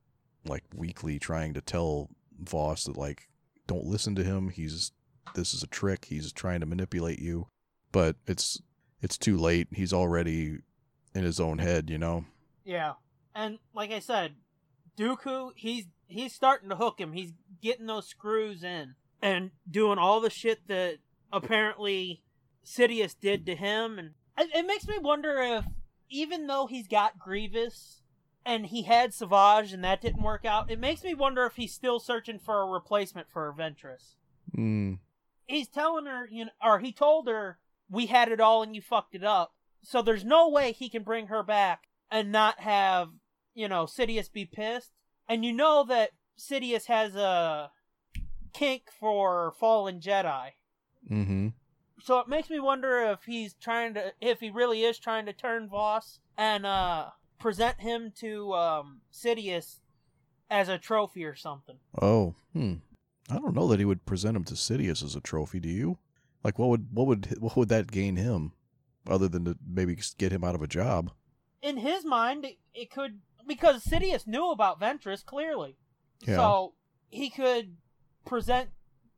[0.45, 3.29] like weakly trying to tell Voss that like,
[3.67, 4.49] don't listen to him.
[4.49, 4.93] He's
[5.35, 6.07] this is a trick.
[6.07, 7.49] He's trying to manipulate you,
[7.93, 8.61] but it's
[9.03, 9.69] it's too late.
[9.73, 10.59] He's already
[11.15, 12.25] in his own head, you know.
[12.65, 12.95] Yeah.
[13.35, 14.35] And like I said,
[14.99, 17.13] Dooku, he's he's starting to hook him.
[17.13, 20.99] He's getting those screws in and doing all the shit that
[21.33, 22.23] apparently
[22.65, 25.65] Sidious did to him and it makes me wonder if
[26.09, 28.03] even though he's got Grievous
[28.49, 31.75] and he had Savage and that didn't work out, it makes me wonder if he's
[31.75, 34.15] still searching for a replacement for Ventress.
[34.57, 34.99] Mm,
[35.47, 37.59] He's telling her, you know, or he told her,
[37.91, 41.03] "We had it all and you fucked it up." So there's no way he can
[41.03, 43.11] bring her back and not have,
[43.55, 44.93] you know, Sidious be pissed.
[45.29, 47.71] And you know that Sidious has a
[48.55, 50.53] kink for fallen Jedi.
[51.11, 51.49] mm-hmm.
[52.01, 55.33] So it makes me wonder if he's trying to, if he really is trying to
[55.35, 59.81] turn Voss and uh present him to um Sidious
[60.51, 61.77] as a trophy or something.
[62.01, 62.75] Oh, hmm.
[63.31, 65.61] I don't know that he would present him to Sidious as a trophy.
[65.61, 65.99] Do you?
[66.43, 68.53] Like, what would what would what would that gain him,
[69.09, 71.11] other than to maybe get him out of a job?
[71.61, 75.77] in his mind, it, it could because Sidious knew about Ventress clearly,
[76.25, 76.37] Yeah.
[76.37, 76.75] so
[77.11, 77.77] he could
[78.25, 78.71] present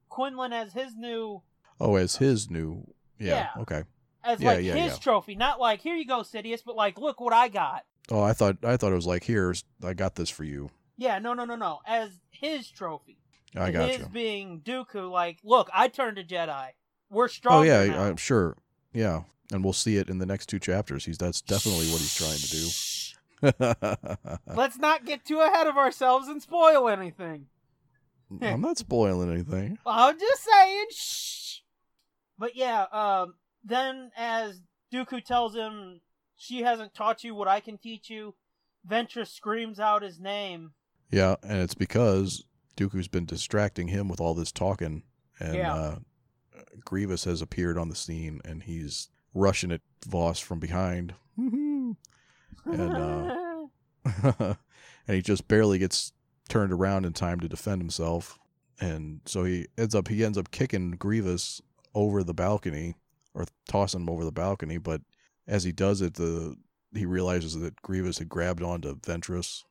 [0.08, 1.42] Quinlan as his new,
[1.78, 2.94] Oh, as his new.
[3.18, 3.48] Yeah.
[3.56, 3.62] Yeah.
[3.62, 3.82] Okay.
[4.24, 7.34] as Yeah, like his trophy, not like here you go, Sidious, but like look what
[7.34, 7.84] I got.
[8.10, 10.70] Oh, I thought I thought it was like here's I got this for you.
[10.96, 13.18] Yeah, no, no, no, no, as his trophy.
[13.56, 14.06] I got his you.
[14.06, 16.68] being Dooku, like look, I turned a Jedi.
[17.10, 17.60] We're strong.
[17.60, 18.02] Oh yeah, now.
[18.04, 18.56] I'm sure.
[18.92, 19.22] Yeah.
[19.52, 21.04] and we'll see it in the next two chapters.
[21.04, 22.68] He's that's definitely what he's trying to do.
[24.54, 27.46] Let's not get too ahead of ourselves and spoil anything.
[28.42, 29.78] I'm not spoiling anything.
[29.86, 30.86] I'm just saying.
[30.90, 31.58] Shh.
[32.38, 34.60] But yeah, um, then as
[34.92, 36.00] Dooku tells him,
[36.42, 38.34] "She hasn't taught you what I can teach you,"
[38.88, 40.72] Ventress screams out his name.
[41.10, 42.44] Yeah, and it's because
[42.76, 45.02] Dooku's been distracting him with all this talking,
[45.38, 45.74] and Yeah.
[45.74, 45.98] uh,
[46.82, 51.96] Grievous has appeared on the scene, and he's rushing at Voss from behind, and
[52.64, 53.66] uh,
[54.24, 54.56] and
[55.06, 56.12] he just barely gets
[56.48, 58.38] turned around in time to defend himself,
[58.80, 61.60] and so he ends up he ends up kicking Grievous
[61.94, 62.94] over the balcony
[63.34, 65.02] or tossing him over the balcony, but
[65.50, 66.56] as he does it, the
[66.94, 69.64] he realizes that Grievous had grabbed onto Ventress,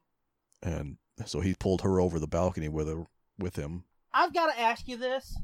[0.61, 3.05] and so he pulled her over the balcony with her
[3.39, 3.85] with him.
[4.13, 5.35] I've got to ask you this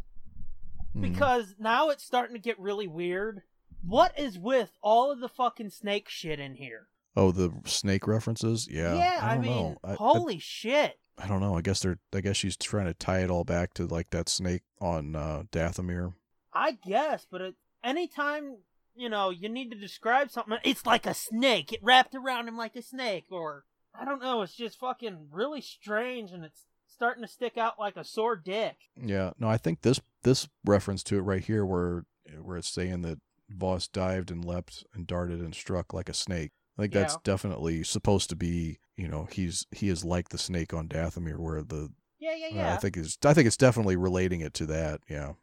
[0.96, 1.02] Mhm.
[1.02, 3.42] because now it's starting to get really weird.
[3.82, 6.88] What is with all of the fucking snake shit in here?
[7.18, 8.94] oh, the snake references, yeah.
[8.96, 9.78] Yeah, I, don't mean, know.
[9.86, 11.00] I, I- holy shit.
[11.18, 11.56] I don't know.
[11.56, 11.98] I guess they're.
[12.14, 15.44] I guess she's trying to tie it all back to like that snake on uh,
[15.50, 16.14] Dathomir.
[16.54, 18.58] I guess, but it, anytime
[18.96, 21.72] you know you need to describe something, it's like a snake.
[21.74, 24.42] It wrapped around him like a snake, or I don't know.
[24.42, 28.76] It's just fucking really strange, and it's starting to stick out like a sore dick.
[29.02, 29.32] Yeah.
[29.40, 32.06] No, I think this this reference to it right here, where
[32.42, 36.52] where it's saying that Voss dived and leapt and darted and struck like a snake.
[36.78, 37.20] I think that's Yeah.
[37.24, 38.80] definitely supposed to be.
[38.98, 41.92] You know, he's he is like the snake on Dathomir, where the.
[42.18, 42.74] Yeah, yeah, uh, yeah.
[42.74, 43.18] I think it's.
[43.26, 45.02] I think it's definitely relating it to that.
[45.10, 45.34] Yeah.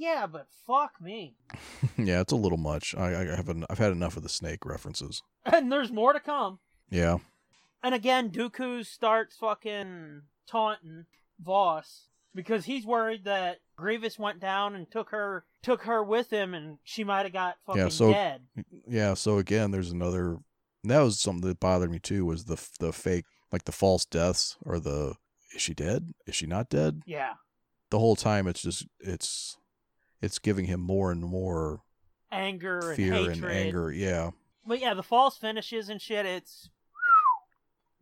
[0.00, 1.34] Yeah, but fuck me.
[1.98, 2.94] yeah, it's a little much.
[2.94, 5.22] I, I have an, I've had enough of the snake references.
[5.44, 6.58] And there's more to come.
[6.88, 7.18] Yeah.
[7.82, 11.04] And again, Dooku starts fucking taunting
[11.38, 16.54] Voss because he's worried that Grievous went down and took her took her with him,
[16.54, 18.40] and she might have got fucking yeah, so- dead.
[18.88, 20.38] Yeah, so again, there's another.
[20.84, 22.24] That was something that bothered me too.
[22.24, 25.14] Was the the fake, like the false deaths or the
[25.54, 26.14] is she dead?
[26.26, 27.02] Is she not dead?
[27.06, 27.34] Yeah,
[27.90, 29.58] The whole time, it's just it's
[30.20, 31.80] it's giving him more and more
[32.32, 33.36] anger and fear hatred.
[33.36, 33.90] and anger.
[33.92, 34.30] Yeah,
[34.66, 36.26] But yeah, the false finishes and shit.
[36.26, 36.70] It's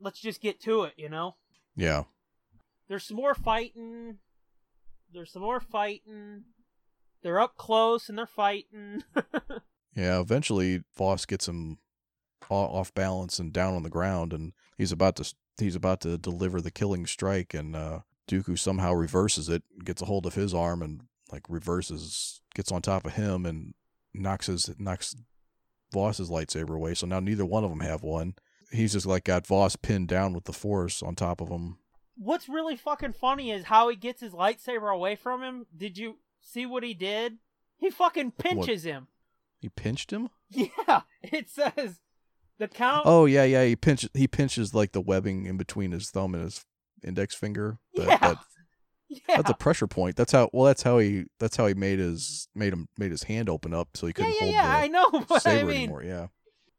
[0.01, 1.37] let's just get to it, you know.
[1.77, 2.05] yeah,
[2.89, 4.19] There's some more fighting.
[5.13, 6.45] There's some more fighting.
[7.23, 9.03] They're up close and they're fighting.
[9.97, 10.21] yeah.
[10.21, 11.79] Eventually, Voss gets him
[12.51, 16.61] off balance and down on the ground, and he's about to he's about to deliver
[16.61, 18.01] the killing strike, and uh,
[18.31, 21.03] Dooku somehow reverses it, gets a hold of his arm, and
[21.33, 23.75] like reverses, gets on top of him, and
[24.15, 25.15] knocks his knocks
[25.93, 26.95] Voss's lightsaber away.
[26.95, 28.35] So now neither one of them have one.
[28.71, 31.79] He's just like got Voss pinned down with the Force on top of him.
[32.17, 35.67] What's really fucking funny is how he gets his lightsaber away from him.
[35.75, 37.39] Did you see what he did?
[37.77, 39.07] He fucking pinches him.
[39.61, 40.31] He pinched him.
[40.51, 42.01] Yeah, it says
[42.59, 43.03] the count.
[43.05, 43.65] Oh yeah, yeah.
[43.65, 46.65] He pinches he pinches like the webbing in between his thumb and his
[47.05, 47.79] index finger.
[47.95, 48.39] That, yeah, that
[49.09, 50.17] yeah, That's a pressure point.
[50.17, 50.51] That's how.
[50.53, 51.25] Well, that's how he.
[51.39, 54.33] That's how he made his made him made his hand open up so he couldn't
[54.35, 54.77] yeah, hold yeah.
[54.77, 56.03] I the know, but I saber mean, anymore.
[56.03, 56.27] Yeah.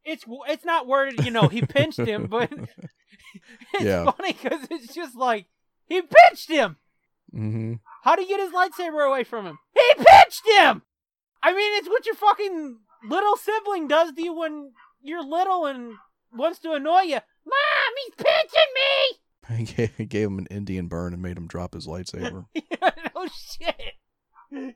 [0.06, 1.26] it's it's not worded.
[1.26, 2.52] You know, he pinched him, but
[3.74, 4.10] it's Yeah.
[4.12, 5.48] funny because it's just like
[5.88, 6.78] he pinched him.
[7.34, 7.74] Mm-hmm.
[8.04, 9.60] How do you get his lightsaber away from him?
[9.74, 10.82] He pinched him!
[11.44, 15.94] I mean, it's what your fucking little sibling does to you when you're little and
[16.34, 17.20] wants to annoy you.
[17.46, 19.20] Mom, he's pinching me!
[19.56, 22.46] He gave, he gave him an Indian burn and made him drop his lightsaber.
[23.16, 23.28] oh,
[23.60, 24.76] shit.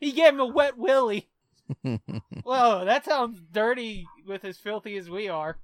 [0.00, 1.28] he gave him a wet willy.
[1.82, 5.58] Whoa, that sounds dirty with as filthy as we are.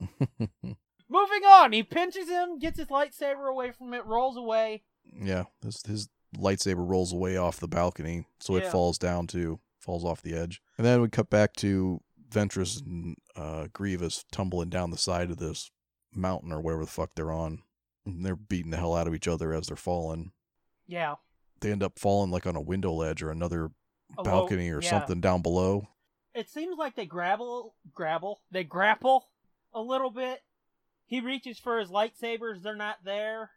[0.00, 4.82] Moving on, he pinches him, gets his lightsaber away from it, rolls away.
[5.12, 5.44] yeah.
[5.64, 10.22] His his lightsaber rolls away off the balcony, so it falls down too, falls off
[10.22, 14.98] the edge, and then we cut back to Ventress and uh, Grievous tumbling down the
[14.98, 15.70] side of this
[16.14, 17.62] mountain or wherever the fuck they're on.
[18.06, 20.32] And they're beating the hell out of each other as they're falling.
[20.86, 21.16] Yeah.
[21.60, 23.66] They end up falling like on a window ledge or another
[24.16, 24.90] a low- balcony or yeah.
[24.90, 25.88] something down below.
[26.34, 29.28] It seems like they grapple, grapple, they grapple
[29.74, 30.40] a little bit.
[31.06, 33.50] He reaches for his lightsabers, they're not there.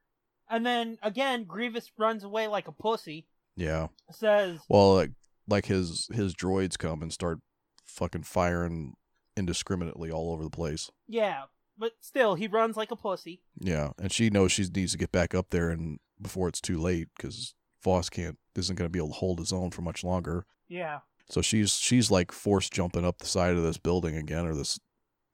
[0.49, 3.27] And then again, Grievous runs away like a pussy.
[3.55, 3.87] Yeah.
[4.11, 5.11] Says, Well, like,
[5.47, 7.39] like his his droids come and start
[7.85, 8.95] fucking firing
[9.35, 10.89] indiscriminately all over the place.
[11.07, 11.43] "Yeah,
[11.77, 15.11] but still, he runs like a pussy." Yeah, and she knows she needs to get
[15.11, 17.53] back up there and before it's too late because
[17.83, 20.45] Voss can't isn't going to be able to hold his own for much longer.
[20.67, 24.53] Yeah, So she's she's like force jumping up the side of this building again or
[24.55, 24.79] this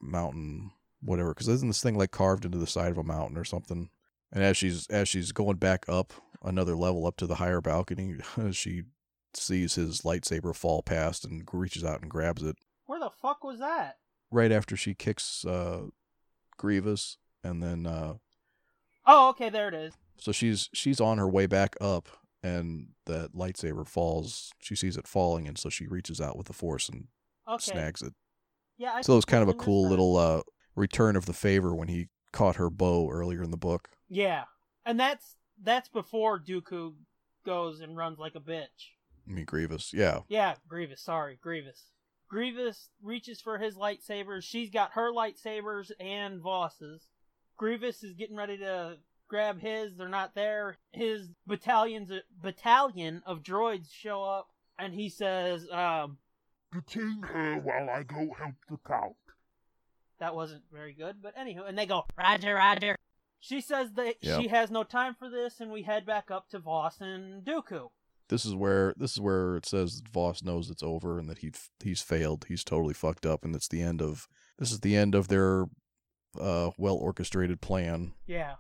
[0.02, 0.72] mountain,
[1.02, 1.30] whatever.
[1.34, 3.90] Because isn't this thing like carved into the side of a mountain or something?
[4.32, 8.16] And as she's as she's going back up another level up to the higher balcony,
[8.52, 8.84] she
[9.34, 13.60] sees his lightsaber fall past and reaches out and grabs it Where the fuck was
[13.60, 13.98] that?
[14.32, 15.84] right after she kicks uh,
[16.58, 18.16] Grievous, and then uh,
[19.06, 19.94] Oh, okay, there it is.
[20.18, 22.10] so she's she's on her way back up,
[22.44, 24.52] and that lightsaber falls.
[24.60, 27.08] She sees it falling, and so she reaches out with the force and
[27.48, 27.72] Okay.
[27.72, 28.14] snags it.
[28.78, 29.90] Yeah, I So it was kind of a cool that.
[29.90, 30.42] little uh,
[30.76, 33.90] return of the favor when he caught her bow earlier in the book.
[34.10, 34.44] Yeah,
[34.86, 36.94] and that's that's before Dooku
[37.46, 38.92] goes and runs like a bitch.
[39.28, 41.02] I mean Grievous, yeah, Yeah, Grievous.
[41.02, 41.82] Sorry, Grievous.
[42.30, 44.44] Grievous reaches for his lightsabers.
[44.44, 47.08] She's got her lightsabers and Vos's.
[47.58, 48.98] Grievous is getting ready to
[49.30, 49.96] grab his.
[49.96, 50.78] They're not there.
[50.92, 52.12] His battalion's
[52.42, 56.18] battalion of droids show up, and he says, um,
[56.74, 59.16] Detain her while I go help the count.
[60.20, 62.96] that wasn't very good, but anywho, and they go, Roger, Roger.
[63.40, 64.42] She says that Yep.
[64.42, 67.90] she has no time for this, and we head back up to Vos and Dooku.
[68.30, 71.52] This is where this is where it says Vos knows it's over and that he
[71.82, 72.46] he's failed.
[72.48, 74.28] He's totally fucked up, and it's the end of
[74.60, 75.66] this is the end of their
[76.40, 78.14] uh, well orchestrated plan.
[78.26, 78.56] Yeah.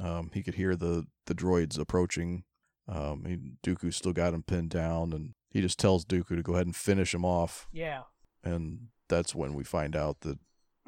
[0.00, 2.44] Um, he could hear the the droids approaching.
[2.88, 6.54] Um, he, Dooku still got him pinned down, and he just tells Dooku to go
[6.54, 7.68] ahead and finish him off.
[7.72, 8.02] Yeah.
[8.42, 10.38] And that's when we find out that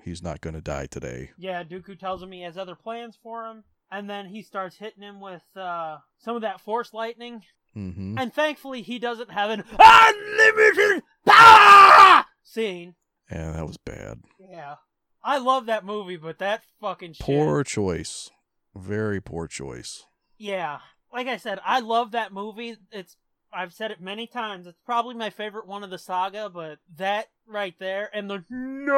[0.03, 1.31] he's not going to die today.
[1.37, 5.03] Yeah, Dooku tells him he has other plans for him, and then he starts hitting
[5.03, 7.43] him with uh, some of that force lightning.
[7.77, 8.19] Mm-hmm.
[8.19, 12.95] And thankfully, he doesn't have an unlimited power scene.
[13.31, 14.21] Yeah, that was bad.
[14.39, 14.77] Yeah,
[15.25, 17.25] I love that movie, but that fucking shit.
[17.25, 18.31] Poor choice.
[18.75, 20.05] Very poor choice.
[20.39, 20.81] Yeah,
[21.13, 22.77] like I said, I love that movie.
[22.91, 23.17] It's
[23.53, 24.67] I've said it many times.
[24.67, 28.97] It's probably my favorite one of the saga, but that right there and the no,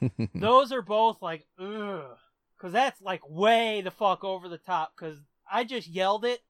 [0.34, 2.16] those are both like ugh,
[2.56, 4.92] because that's like way the fuck over the top.
[4.96, 5.18] Because
[5.50, 6.40] I just yelled it.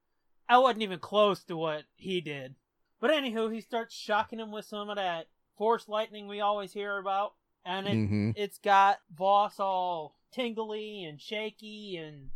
[0.47, 2.55] I wasn't even close to what he did.
[2.99, 5.27] But anywho, he starts shocking him with some of that
[5.57, 7.33] force lightning we always hear about,
[7.65, 8.31] and it mm-hmm.
[8.35, 12.29] it's got Vos all tingly and shaky and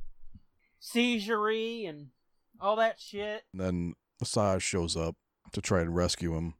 [0.81, 2.07] seisurey and
[2.59, 3.43] all that shit.
[3.53, 5.15] Then Asajj shows up
[5.53, 6.55] to try and rescue him,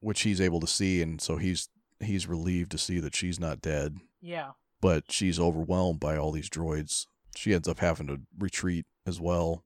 [0.00, 1.68] which he's able to see, and so he's
[2.00, 3.98] he's relieved to see that she's not dead.
[4.20, 4.50] Yeah.
[4.80, 7.06] But she's overwhelmed by all these droids.
[7.36, 9.64] She ends up having to retreat as well.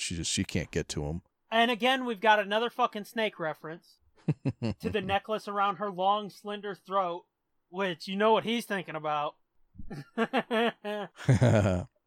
[0.00, 1.22] She just she can't get to him.
[1.50, 3.98] And again, we've got another fucking snake reference
[4.80, 7.24] to the necklace around her long, slender throat,
[7.70, 9.34] which you know what he's thinking about.
[10.16, 10.26] uh,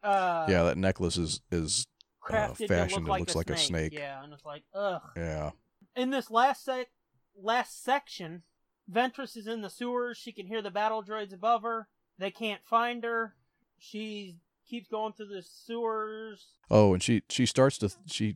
[0.03, 1.85] yeah, that necklace is is
[2.23, 3.93] crafted to fashioned, look it looks like a snake.
[3.93, 5.01] Yeah, and it's like, ugh.
[5.15, 5.51] yeah.
[5.95, 6.91] In this last sec-
[7.35, 8.43] last section,
[8.91, 10.17] Ventress is in the sewers.
[10.17, 11.87] She can hear the battle droids above her.
[12.17, 13.35] They can't find her.
[13.77, 14.37] She
[14.73, 16.47] keeps going through the sewers.
[16.71, 18.35] Oh, and she she starts to she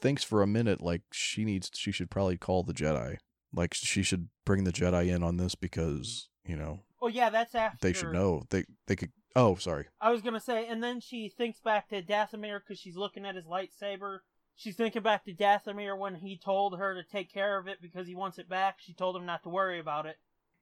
[0.00, 3.16] thinks for a minute like she needs she should probably call the Jedi.
[3.52, 7.56] Like she should bring the Jedi in on this because, you know, Oh yeah, that's
[7.56, 8.44] after they should know.
[8.50, 9.86] They they could Oh, sorry.
[10.00, 13.34] I was gonna say, and then she thinks back to Dathomir because she's looking at
[13.34, 14.18] his lightsaber.
[14.54, 18.06] She's thinking back to Dathomir when he told her to take care of it because
[18.06, 18.76] he wants it back.
[18.78, 20.16] She told him not to worry about it,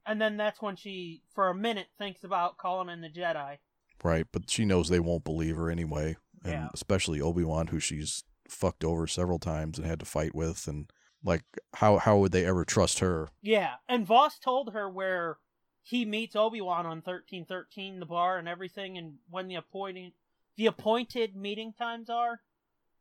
[0.06, 3.58] and then that's when she, for a minute, thinks about calling in the Jedi.
[4.02, 6.16] Right, but she knows they won't believe her anyway.
[6.42, 6.68] And Yeah.
[6.72, 10.90] especially Obi-Wan who she's fucked over several times and had to fight with and
[11.22, 13.28] like how how would they ever trust her?
[13.42, 15.38] Yeah, and Vos told her where
[15.82, 20.12] he meets Obi Wan on thirteen thirteen, the bar and everything, and when the appointed
[20.56, 22.40] the appointed meeting times are.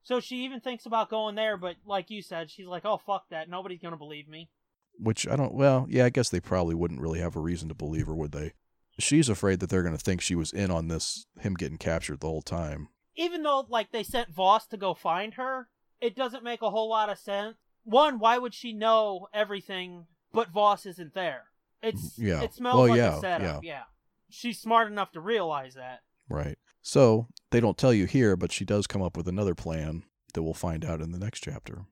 [0.04, 3.30] So she even thinks about going there, but like you said, she's like, "Oh fuck
[3.30, 3.50] that!
[3.50, 4.50] Nobody's gonna believe me."
[4.98, 7.76] Which I don't well, yeah, I guess they probably wouldn't really have a reason to
[7.76, 8.54] believe her, would they?
[9.00, 12.20] She's afraid that they're going to think she was in on this him getting captured
[12.20, 12.90] the whole time.
[13.16, 15.68] even though like they sent Vos to go find her,
[16.00, 17.58] it doesn't make a whole lot of sense.
[17.84, 21.44] One, why would she know everything but Vos isn't there?
[21.82, 22.42] It's Yeah.
[22.44, 23.64] it smells Well, like yeah, a setup.
[23.64, 23.84] Yeah.
[24.30, 26.02] She's smart enough to realize that.
[26.30, 26.58] Right.
[26.82, 30.44] So they don't tell you here, but she does come up with another plan that
[30.44, 31.86] we'll find out in the next chapter.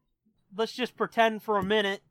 [0.55, 2.01] Let's just pretend for a minute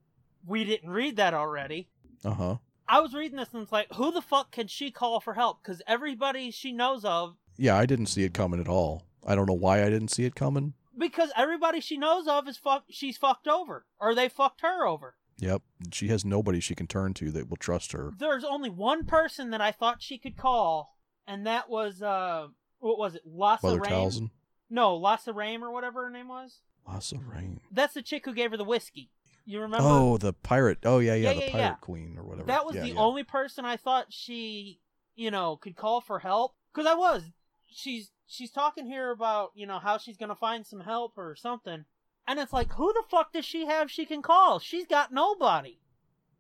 [0.45, 1.89] we didn't read that already.
[2.25, 2.57] Uh huh.
[2.89, 5.63] I was reading this and it's like, who the fuck can she call for help?
[5.63, 9.05] Because everybody she knows of, Yeah, I didn't see it coming at all.
[9.27, 10.75] I don't know why I didn't see it coming.
[10.97, 15.15] because everybody she knows of is fuck, she's fucked over, or they fucked her over.
[15.39, 15.63] Yep.
[15.93, 18.13] She has nobody she can turn to that will trust her.
[18.19, 22.47] there's only one person that I thought she could call, and that was uh,
[22.79, 23.91] what was it, Lassa Mother Rain?
[23.93, 24.31] Talzin.
[24.71, 26.61] No, Lassa Rain or whatever her name was.
[26.89, 27.61] Lassa Rain.
[27.71, 29.11] That's the chick who gave her the whiskey.
[29.47, 29.87] You remember?
[29.89, 30.79] Oh, the pirate.
[30.85, 31.75] Oh, yeah, yeah, Yeah, the yeah, pirate yeah.
[31.81, 32.47] queen or whatever.
[32.49, 34.81] that was the only person I thought she,
[35.15, 36.55] you know, could call for help.
[36.75, 37.23] Because I was,
[37.67, 41.85] she's she's talking here about you know how she's gonna find some help or something,
[42.29, 44.59] And it's like, who the fuck does she have she can call?
[44.59, 45.79] She's got nobody.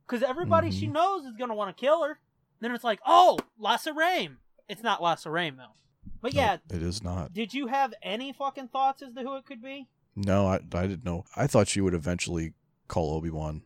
[0.04, 0.92] Because everybody she Mhm.
[0.92, 2.18] knows is going to want to kill her.
[2.60, 4.36] Then it's like, oh, Lassa Rhayme.
[4.68, 5.74] It's not Lassa Rhayme, though.
[6.20, 7.32] But No, yeah, it is not.
[7.32, 9.88] did you have any fucking thoughts as to who it could be?
[10.16, 11.24] No, I, I didn't know.
[11.36, 12.54] I thought she would eventually
[12.88, 13.62] call Obi Wan.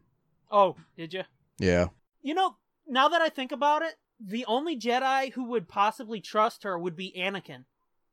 [0.51, 1.23] Oh, did you?
[1.59, 1.89] Yeah,
[2.23, 2.57] You know,
[2.87, 6.97] now that I think about it, the only Jedi who would possibly trust her would
[6.97, 7.65] be Anakin,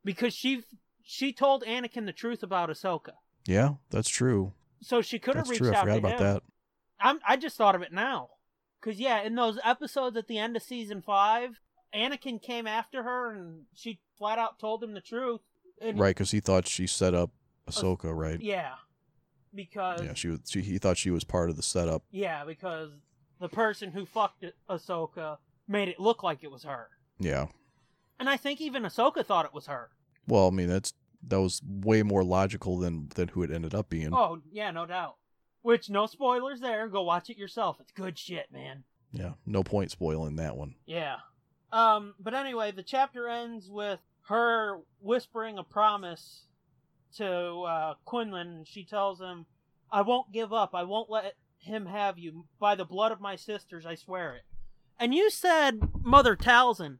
[0.04, 0.62] because she
[1.02, 3.12] she told Anakin the truth about Ahsoka,
[3.46, 4.52] yeah, that's true.
[4.82, 5.72] so she could have That's reached true.
[5.74, 6.18] I forgot to about him.
[6.26, 6.42] that.
[7.00, 8.28] I'm I just thought of it now,
[8.80, 11.58] because yeah, in those episodes at the end of season five,
[11.94, 15.40] Anakin came after her and she flat out told him the truth.
[15.82, 17.30] Right, because he thought she set up
[17.70, 18.40] Ahsoka, right?
[18.40, 18.74] Yeah,
[19.54, 20.40] because Yeah, she was.
[20.48, 22.02] She, he thought she was part of the setup.
[22.10, 22.90] yeah, because
[23.40, 26.88] the person who fucked Ahsoka made it look like it was her.
[27.18, 27.46] Yeah.
[28.18, 29.90] And I think even Ahsoka thought it was her.
[30.26, 30.92] Well, I mean, that's
[31.26, 34.12] that was way more logical than than who it ended up being.
[34.12, 35.16] Oh, yeah, no doubt.
[35.62, 36.88] Which, no spoilers there.
[36.88, 37.78] Go watch it yourself.
[37.80, 38.84] It's good shit, man.
[39.12, 40.74] Yeah, no point spoiling that one.
[40.86, 41.16] Yeah.
[41.72, 46.44] Um, but anyway, the chapter ends with her whispering a promise
[47.16, 48.64] to uh, Quinlan.
[48.66, 49.46] She tells him,
[49.90, 50.74] I won't give up.
[50.74, 52.44] I won't let him have you.
[52.58, 54.42] By the blood of my sisters, I swear it.
[54.98, 56.98] And you said Mother Talzin.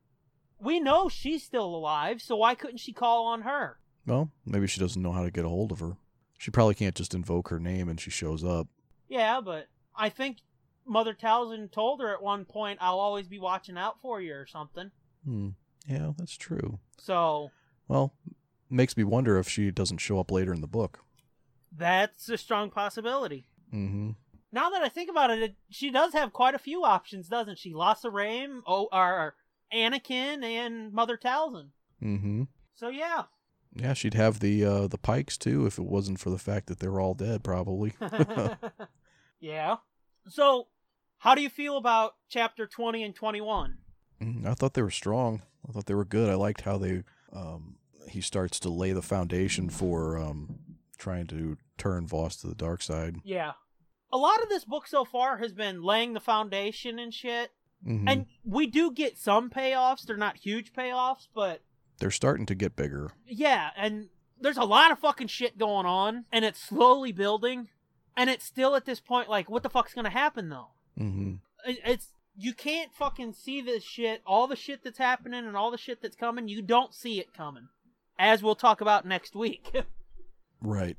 [0.60, 3.78] We know she's still alive, so why couldn't she call on her?
[4.06, 5.96] Well, maybe she doesn't know how to get a hold of her.
[6.38, 8.68] She probably can't just invoke her name and she shows up.
[9.08, 10.38] Yeah, but I think
[10.86, 14.46] Mother Talzin told her at one point, I'll always be watching out for you or
[14.46, 14.90] something.
[15.24, 15.50] Hmm.
[15.86, 16.78] Yeah, that's true.
[16.98, 17.50] So
[17.88, 18.12] Well,
[18.70, 21.00] makes me wonder if she doesn't show up later in the book.
[21.76, 23.46] that's a strong possibility.
[23.72, 24.10] Mm-hmm.
[24.50, 27.74] Now that I think about it, she does have quite a few options, doesn't she?
[27.74, 29.34] Lassa Rhayme, oh, or
[29.74, 31.68] Anakin, and Mother Talzin.
[32.02, 32.44] Mm-hmm.
[32.74, 33.24] So yeah.
[33.74, 36.78] Yeah, she'd have the uh, the Pykes too if it wasn't for the fact that
[36.78, 37.92] they're all dead, probably.
[39.40, 39.76] yeah.
[40.28, 40.68] So,
[41.18, 43.76] how do you feel about chapter 20 and 21?
[44.22, 45.42] Mm, I thought they were strong.
[45.68, 46.30] I thought they were good.
[46.30, 47.02] I liked how they
[47.32, 47.76] um,
[48.10, 50.58] he starts to lay the foundation for um,
[50.98, 53.16] trying to turn Vos to the dark side.
[53.24, 53.52] Yeah.
[54.12, 57.50] A lot of this book so far has been laying the foundation and shit.
[57.86, 58.04] Mhm.
[58.10, 60.02] And we do get some payoffs.
[60.02, 61.62] They're not huge payoffs, but
[61.98, 63.12] they're starting to get bigger.
[63.26, 64.08] yeah, and
[64.40, 67.68] there's a lot of fucking shit going on, and it's slowly building,
[68.16, 70.68] and it's still at this point like, what the fuck's gonna happen though?
[70.96, 71.34] hmm
[71.66, 75.78] It's you can't fucking see this shit, all the shit that's happening and all the
[75.78, 76.46] shit that's coming.
[76.48, 77.68] You don't see it coming,
[78.18, 79.72] as we'll talk about next week.
[80.60, 80.96] Right.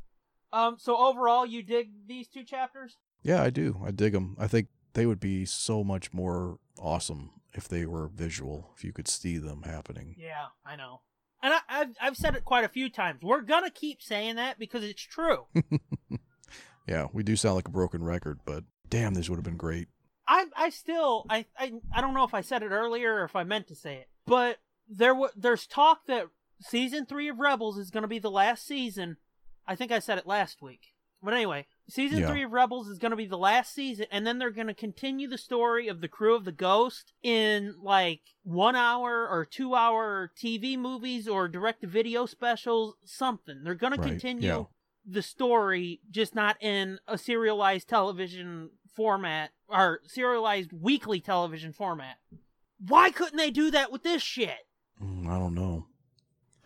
[0.54, 2.96] um, so overall, you dig these two chapters?
[3.24, 3.82] Yeah, I do.
[3.86, 4.38] I dig them.
[4.40, 8.94] I think they would be so much more awesome if they were visual, if you
[8.94, 10.16] could see them happening.
[10.18, 11.02] Yeah, I know.
[11.44, 13.20] And I, I've I've said it quite a few times.
[13.22, 15.48] We're gonna keep saying that because it's true.
[16.88, 19.90] Yeah, we do sound like a broken record, but damn, this would have been great.
[20.28, 23.36] I I still I, I I don't know if I said it earlier or if
[23.36, 24.58] I meant to say it, but
[24.88, 26.28] there w- there's talk that
[26.62, 29.18] season three of Rebels is going to be the last season.
[29.68, 32.32] I think I said it last week, but anyway, season Yeah.
[32.32, 34.74] three of Rebels is going to be the last season, and then they're going to
[34.74, 39.76] continue the story of the crew of the Ghost in like one hour or two
[39.76, 43.64] hour TV movies or direct to video specials, something.
[43.64, 44.64] They're going to continue yeah.
[45.06, 52.18] the story, just not in a serialized television format or serialized weekly television format.
[52.80, 54.68] Why couldn't they do that with this shit?
[55.02, 55.86] Mm, I don't know.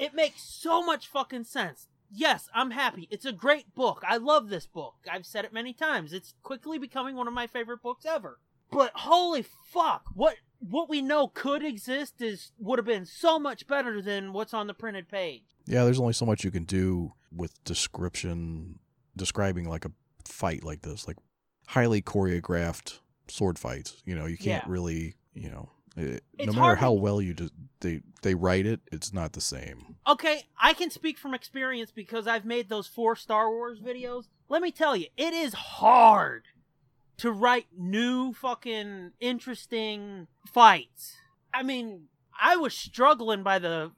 [0.04, 1.88] It makes so much fucking sense.
[2.12, 3.08] Yes, I'm happy.
[3.10, 4.04] It's a great book.
[4.08, 4.96] I love this book.
[5.12, 6.14] I've said it many times.
[6.14, 8.40] It's quickly becoming one of my favorite books ever.
[8.72, 13.68] But holy fuck, what what we know could exist is would have been so much
[13.68, 15.44] better than what's on the printed page.
[15.66, 18.80] Yeah, there's only so much you can do with description,
[19.16, 19.92] describing like a
[20.26, 21.18] fight like this, like
[21.68, 24.02] highly choreographed sword fights.
[24.06, 24.72] You know, you can't Yeah.
[24.72, 28.80] really, you know, it, no matter hard how well you just they they write it,
[28.92, 29.98] it's not the same.
[30.08, 34.26] Okay, I can speak from experience because I've made those four Star Wars videos.
[34.50, 36.46] Let me tell you, it is hard
[37.18, 41.16] to write new fucking interesting fights.
[41.54, 42.06] I mean,
[42.42, 43.92] I was struggling by the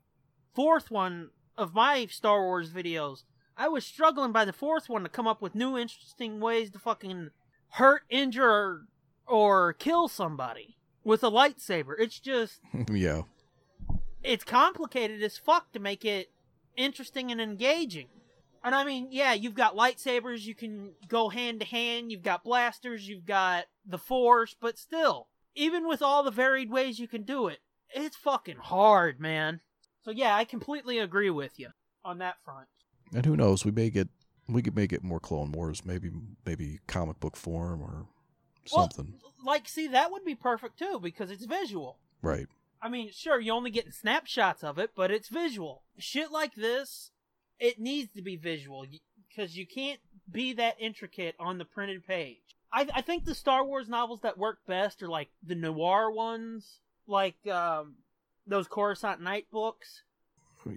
[0.53, 3.23] fourth one of my Star Wars videos.
[3.57, 6.79] I was struggling by the fourth one to come up with new interesting ways to
[6.79, 7.29] fucking
[7.69, 8.81] hurt, injure, or,
[9.27, 10.74] or kill somebody
[11.05, 11.93] with a lightsaber.
[11.97, 12.59] It's just
[12.91, 13.21] yeah,
[14.21, 16.31] it's complicated as fuck to make it
[16.75, 18.07] interesting and engaging.
[18.61, 22.43] And I mean, yeah, you've got lightsabers, you can go hand to hand, you've got
[22.43, 27.21] blasters, you've got the force, but still, even with all the varied ways you can
[27.21, 27.59] do it,
[27.91, 29.61] it's fucking hard, man.
[30.01, 31.69] So yeah, I completely agree with you
[32.03, 32.67] on that front.
[33.13, 34.09] and who knows, we may get
[34.47, 36.09] We could make it more Clone Wars, maybe
[36.43, 38.07] maybe comic book form or
[38.73, 39.13] Well, something.
[39.43, 41.99] like, see, that would be perfect too because it's visual.
[42.21, 42.47] right.
[42.81, 45.81] I mean, sure, you only get snapshots of it, but it's visual.
[45.97, 47.09] Shit like this,
[47.59, 48.85] it needs to be visual
[49.27, 49.99] because you can't
[50.31, 52.37] be that intricate on the printed page.
[52.71, 56.79] I, I think the Star Wars novels that work best are like the noir ones,
[57.07, 57.95] like um,
[58.45, 60.03] those Coruscant Night books.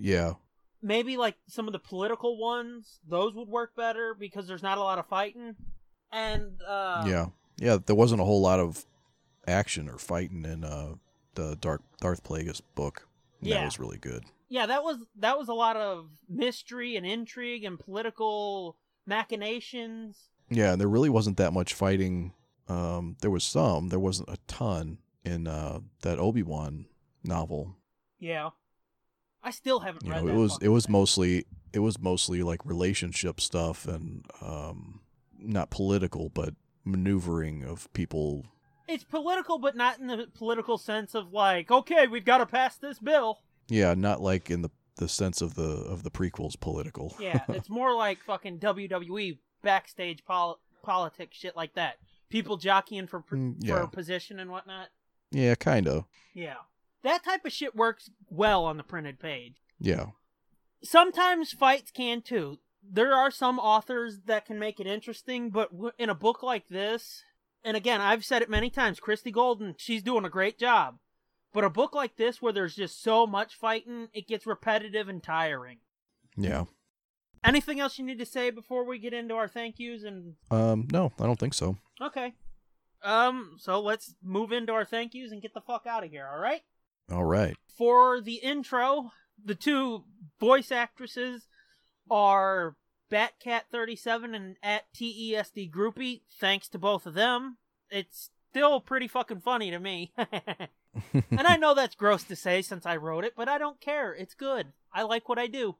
[0.01, 0.35] Yeah.
[0.81, 4.83] Maybe like some of the political ones; those would work better because there's not a
[4.83, 5.57] lot of fighting.
[6.13, 7.27] And uh, yeah.
[7.59, 7.79] Yeah.
[7.85, 8.85] There wasn't a whole lot of
[9.47, 10.95] action or fighting in uh,
[11.35, 13.09] the Dark Darth Plagueis book.
[13.41, 13.57] Yeah.
[13.59, 14.25] That was really good.
[14.49, 20.29] yeah, that was that was a lot of mystery and intrigue and political machinations.
[20.51, 22.33] Yeah, and there really wasn't that much fighting.
[22.69, 23.89] Um, there was some.
[23.89, 26.87] There wasn't a ton in uh, that Obi Wan
[27.23, 27.77] novel.
[28.19, 28.51] Yeah,
[29.43, 30.93] I still haven't You read know, it was it was thing.
[30.93, 35.01] mostly it was mostly like relationship stuff and um,
[35.39, 36.55] not political, but
[36.89, 38.47] maneuvering of people.
[38.89, 42.77] It's political, but not in the political sense of like, okay, we've got to pass
[42.77, 43.39] this bill.
[43.69, 47.15] Yeah, not like in the the sense of the of the prequels political.
[47.21, 51.97] Yeah, it's more like fucking WWE backstage pol- politics shit like that.
[52.31, 53.81] People jockeying for pr- Mm, yeah.
[53.81, 54.89] for position and whatnot.
[55.31, 56.05] yeah, kind of.
[56.35, 56.57] Yeah,
[57.03, 59.57] that type of shit works well on the printed page.
[59.79, 60.07] Yeah.
[60.83, 62.59] sometimes fights can too.
[62.83, 67.23] There are some authors that can make it interesting, but in a book like this,
[67.65, 70.99] and again, I've said it many times, Christie Golden, she's doing a great job.
[71.53, 75.23] But a book like this, where there's just so much fighting, it gets repetitive and
[75.23, 75.79] tiring.
[76.37, 76.65] Yeah.
[77.43, 80.87] Anything else you need to say before we get into our thank yous and Um,
[80.93, 81.77] no, I don't think so.
[82.01, 82.35] okay.
[83.03, 86.29] Um, so let's move into our thank yous and get the fuck out of here,
[86.33, 86.63] all right?
[87.11, 87.57] All right.
[87.77, 89.13] for the intro,
[89.43, 90.05] the two
[90.39, 91.48] voice actresses
[92.11, 92.77] are
[93.11, 96.23] Batcat37 and at TESD Groupie.
[96.41, 97.59] Thanks to both of them.
[97.91, 100.13] It's still pretty fucking funny to me.
[100.17, 104.13] and I know that's gross to say since I wrote it, but I don't care.
[104.15, 104.73] It's good.
[104.93, 105.77] I like what I do.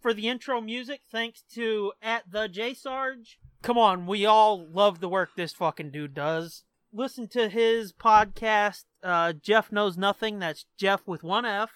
[0.00, 3.38] For the intro music, thanks to at the J Sarge.
[3.62, 6.62] Come on, we all love the work this fucking dude does.
[6.92, 10.38] Listen to his podcast, uh, Jeff Knows Nothing.
[10.38, 11.70] That's Jeff with one F.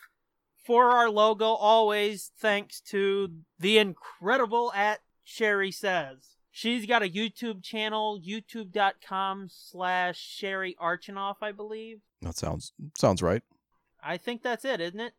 [0.63, 6.37] For our logo, always thanks to the incredible at Sherry Says.
[6.53, 12.01] She's got a YouTube channel, youtube.com slash Sherry Archinoff, I believe.
[12.21, 13.43] That sounds sounds right.
[14.03, 15.15] I think that's it, isn't it?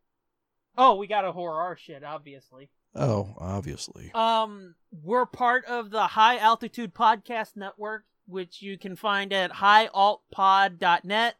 [0.77, 2.69] Oh, we got a horror shit, obviously.
[2.95, 4.11] Oh, obviously.
[4.13, 11.35] Um, we're part of the High Altitude Podcast Network, which you can find at highaltpod.net.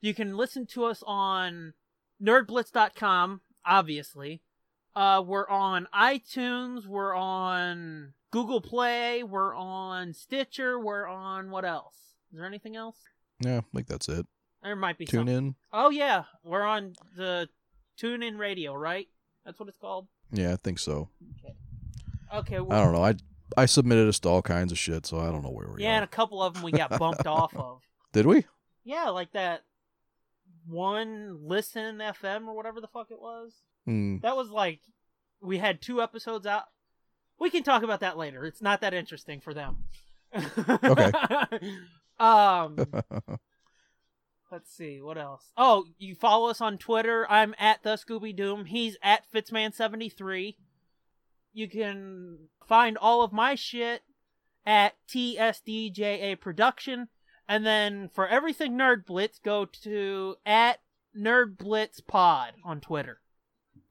[0.00, 1.74] You can listen to us on
[2.22, 4.42] nerdblitz.com, obviously.
[4.96, 11.96] Uh, we're on iTunes, we're on Google Play, we're on Stitcher, we're on what else?
[12.32, 12.96] Is there anything else?
[13.40, 14.26] Yeah, I think that's it.
[14.62, 15.34] There might be Tune something.
[15.36, 15.54] in.
[15.72, 17.48] Oh yeah, we're on the
[18.00, 19.08] TuneIn Radio, right?
[19.44, 20.06] That's what it's called.
[20.32, 21.08] Yeah, I think so.
[22.34, 22.56] Okay.
[22.56, 23.04] I Well, don't know.
[23.04, 23.14] I
[23.56, 25.80] I submitted us to all kinds of shit, so I don't know where we are
[25.80, 27.82] yeah, and a couple of them we got bumped off of.
[28.12, 28.46] Did we?
[28.84, 29.62] Yeah, like that
[30.66, 33.52] one listen FM or whatever the fuck it was.
[33.84, 34.18] Hmm.
[34.22, 34.80] That was like
[35.40, 36.64] we had two episodes out.
[37.38, 38.44] We can talk about that later.
[38.44, 39.84] It's not that interesting for them.
[40.34, 41.12] Okay.
[42.18, 42.76] um
[44.50, 45.52] let's see, what else?
[45.56, 47.26] Oh, you follow us on Twitter.
[47.28, 48.66] I'm at the Scooby Doom.
[48.66, 50.54] He's at Fitzman73.
[51.52, 54.02] You can find all of my shit
[54.66, 57.08] at TSDJA Production.
[57.48, 60.80] And then for everything Nerd Blitz, go to at
[61.16, 63.20] Nerd Blitz Pod on Twitter.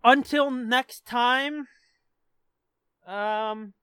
[0.04, 1.68] Until next time,
[3.06, 3.74] um,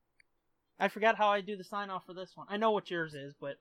[0.78, 2.46] I forgot how I do the sign off for this one.
[2.50, 3.56] I know what yours is, but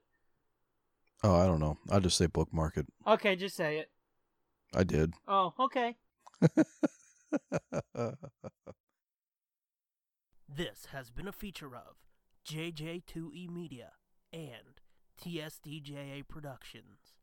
[1.22, 1.76] Oh, I don't know.
[1.90, 2.86] I'll just say bookmark it.
[3.06, 3.90] okay, just say it.
[4.74, 5.14] I did.
[5.28, 5.96] Oh, okay.
[10.48, 11.96] This has been a feature of
[12.48, 13.92] JJ2E Media
[14.32, 14.80] and
[15.20, 17.19] TSDJA Productions.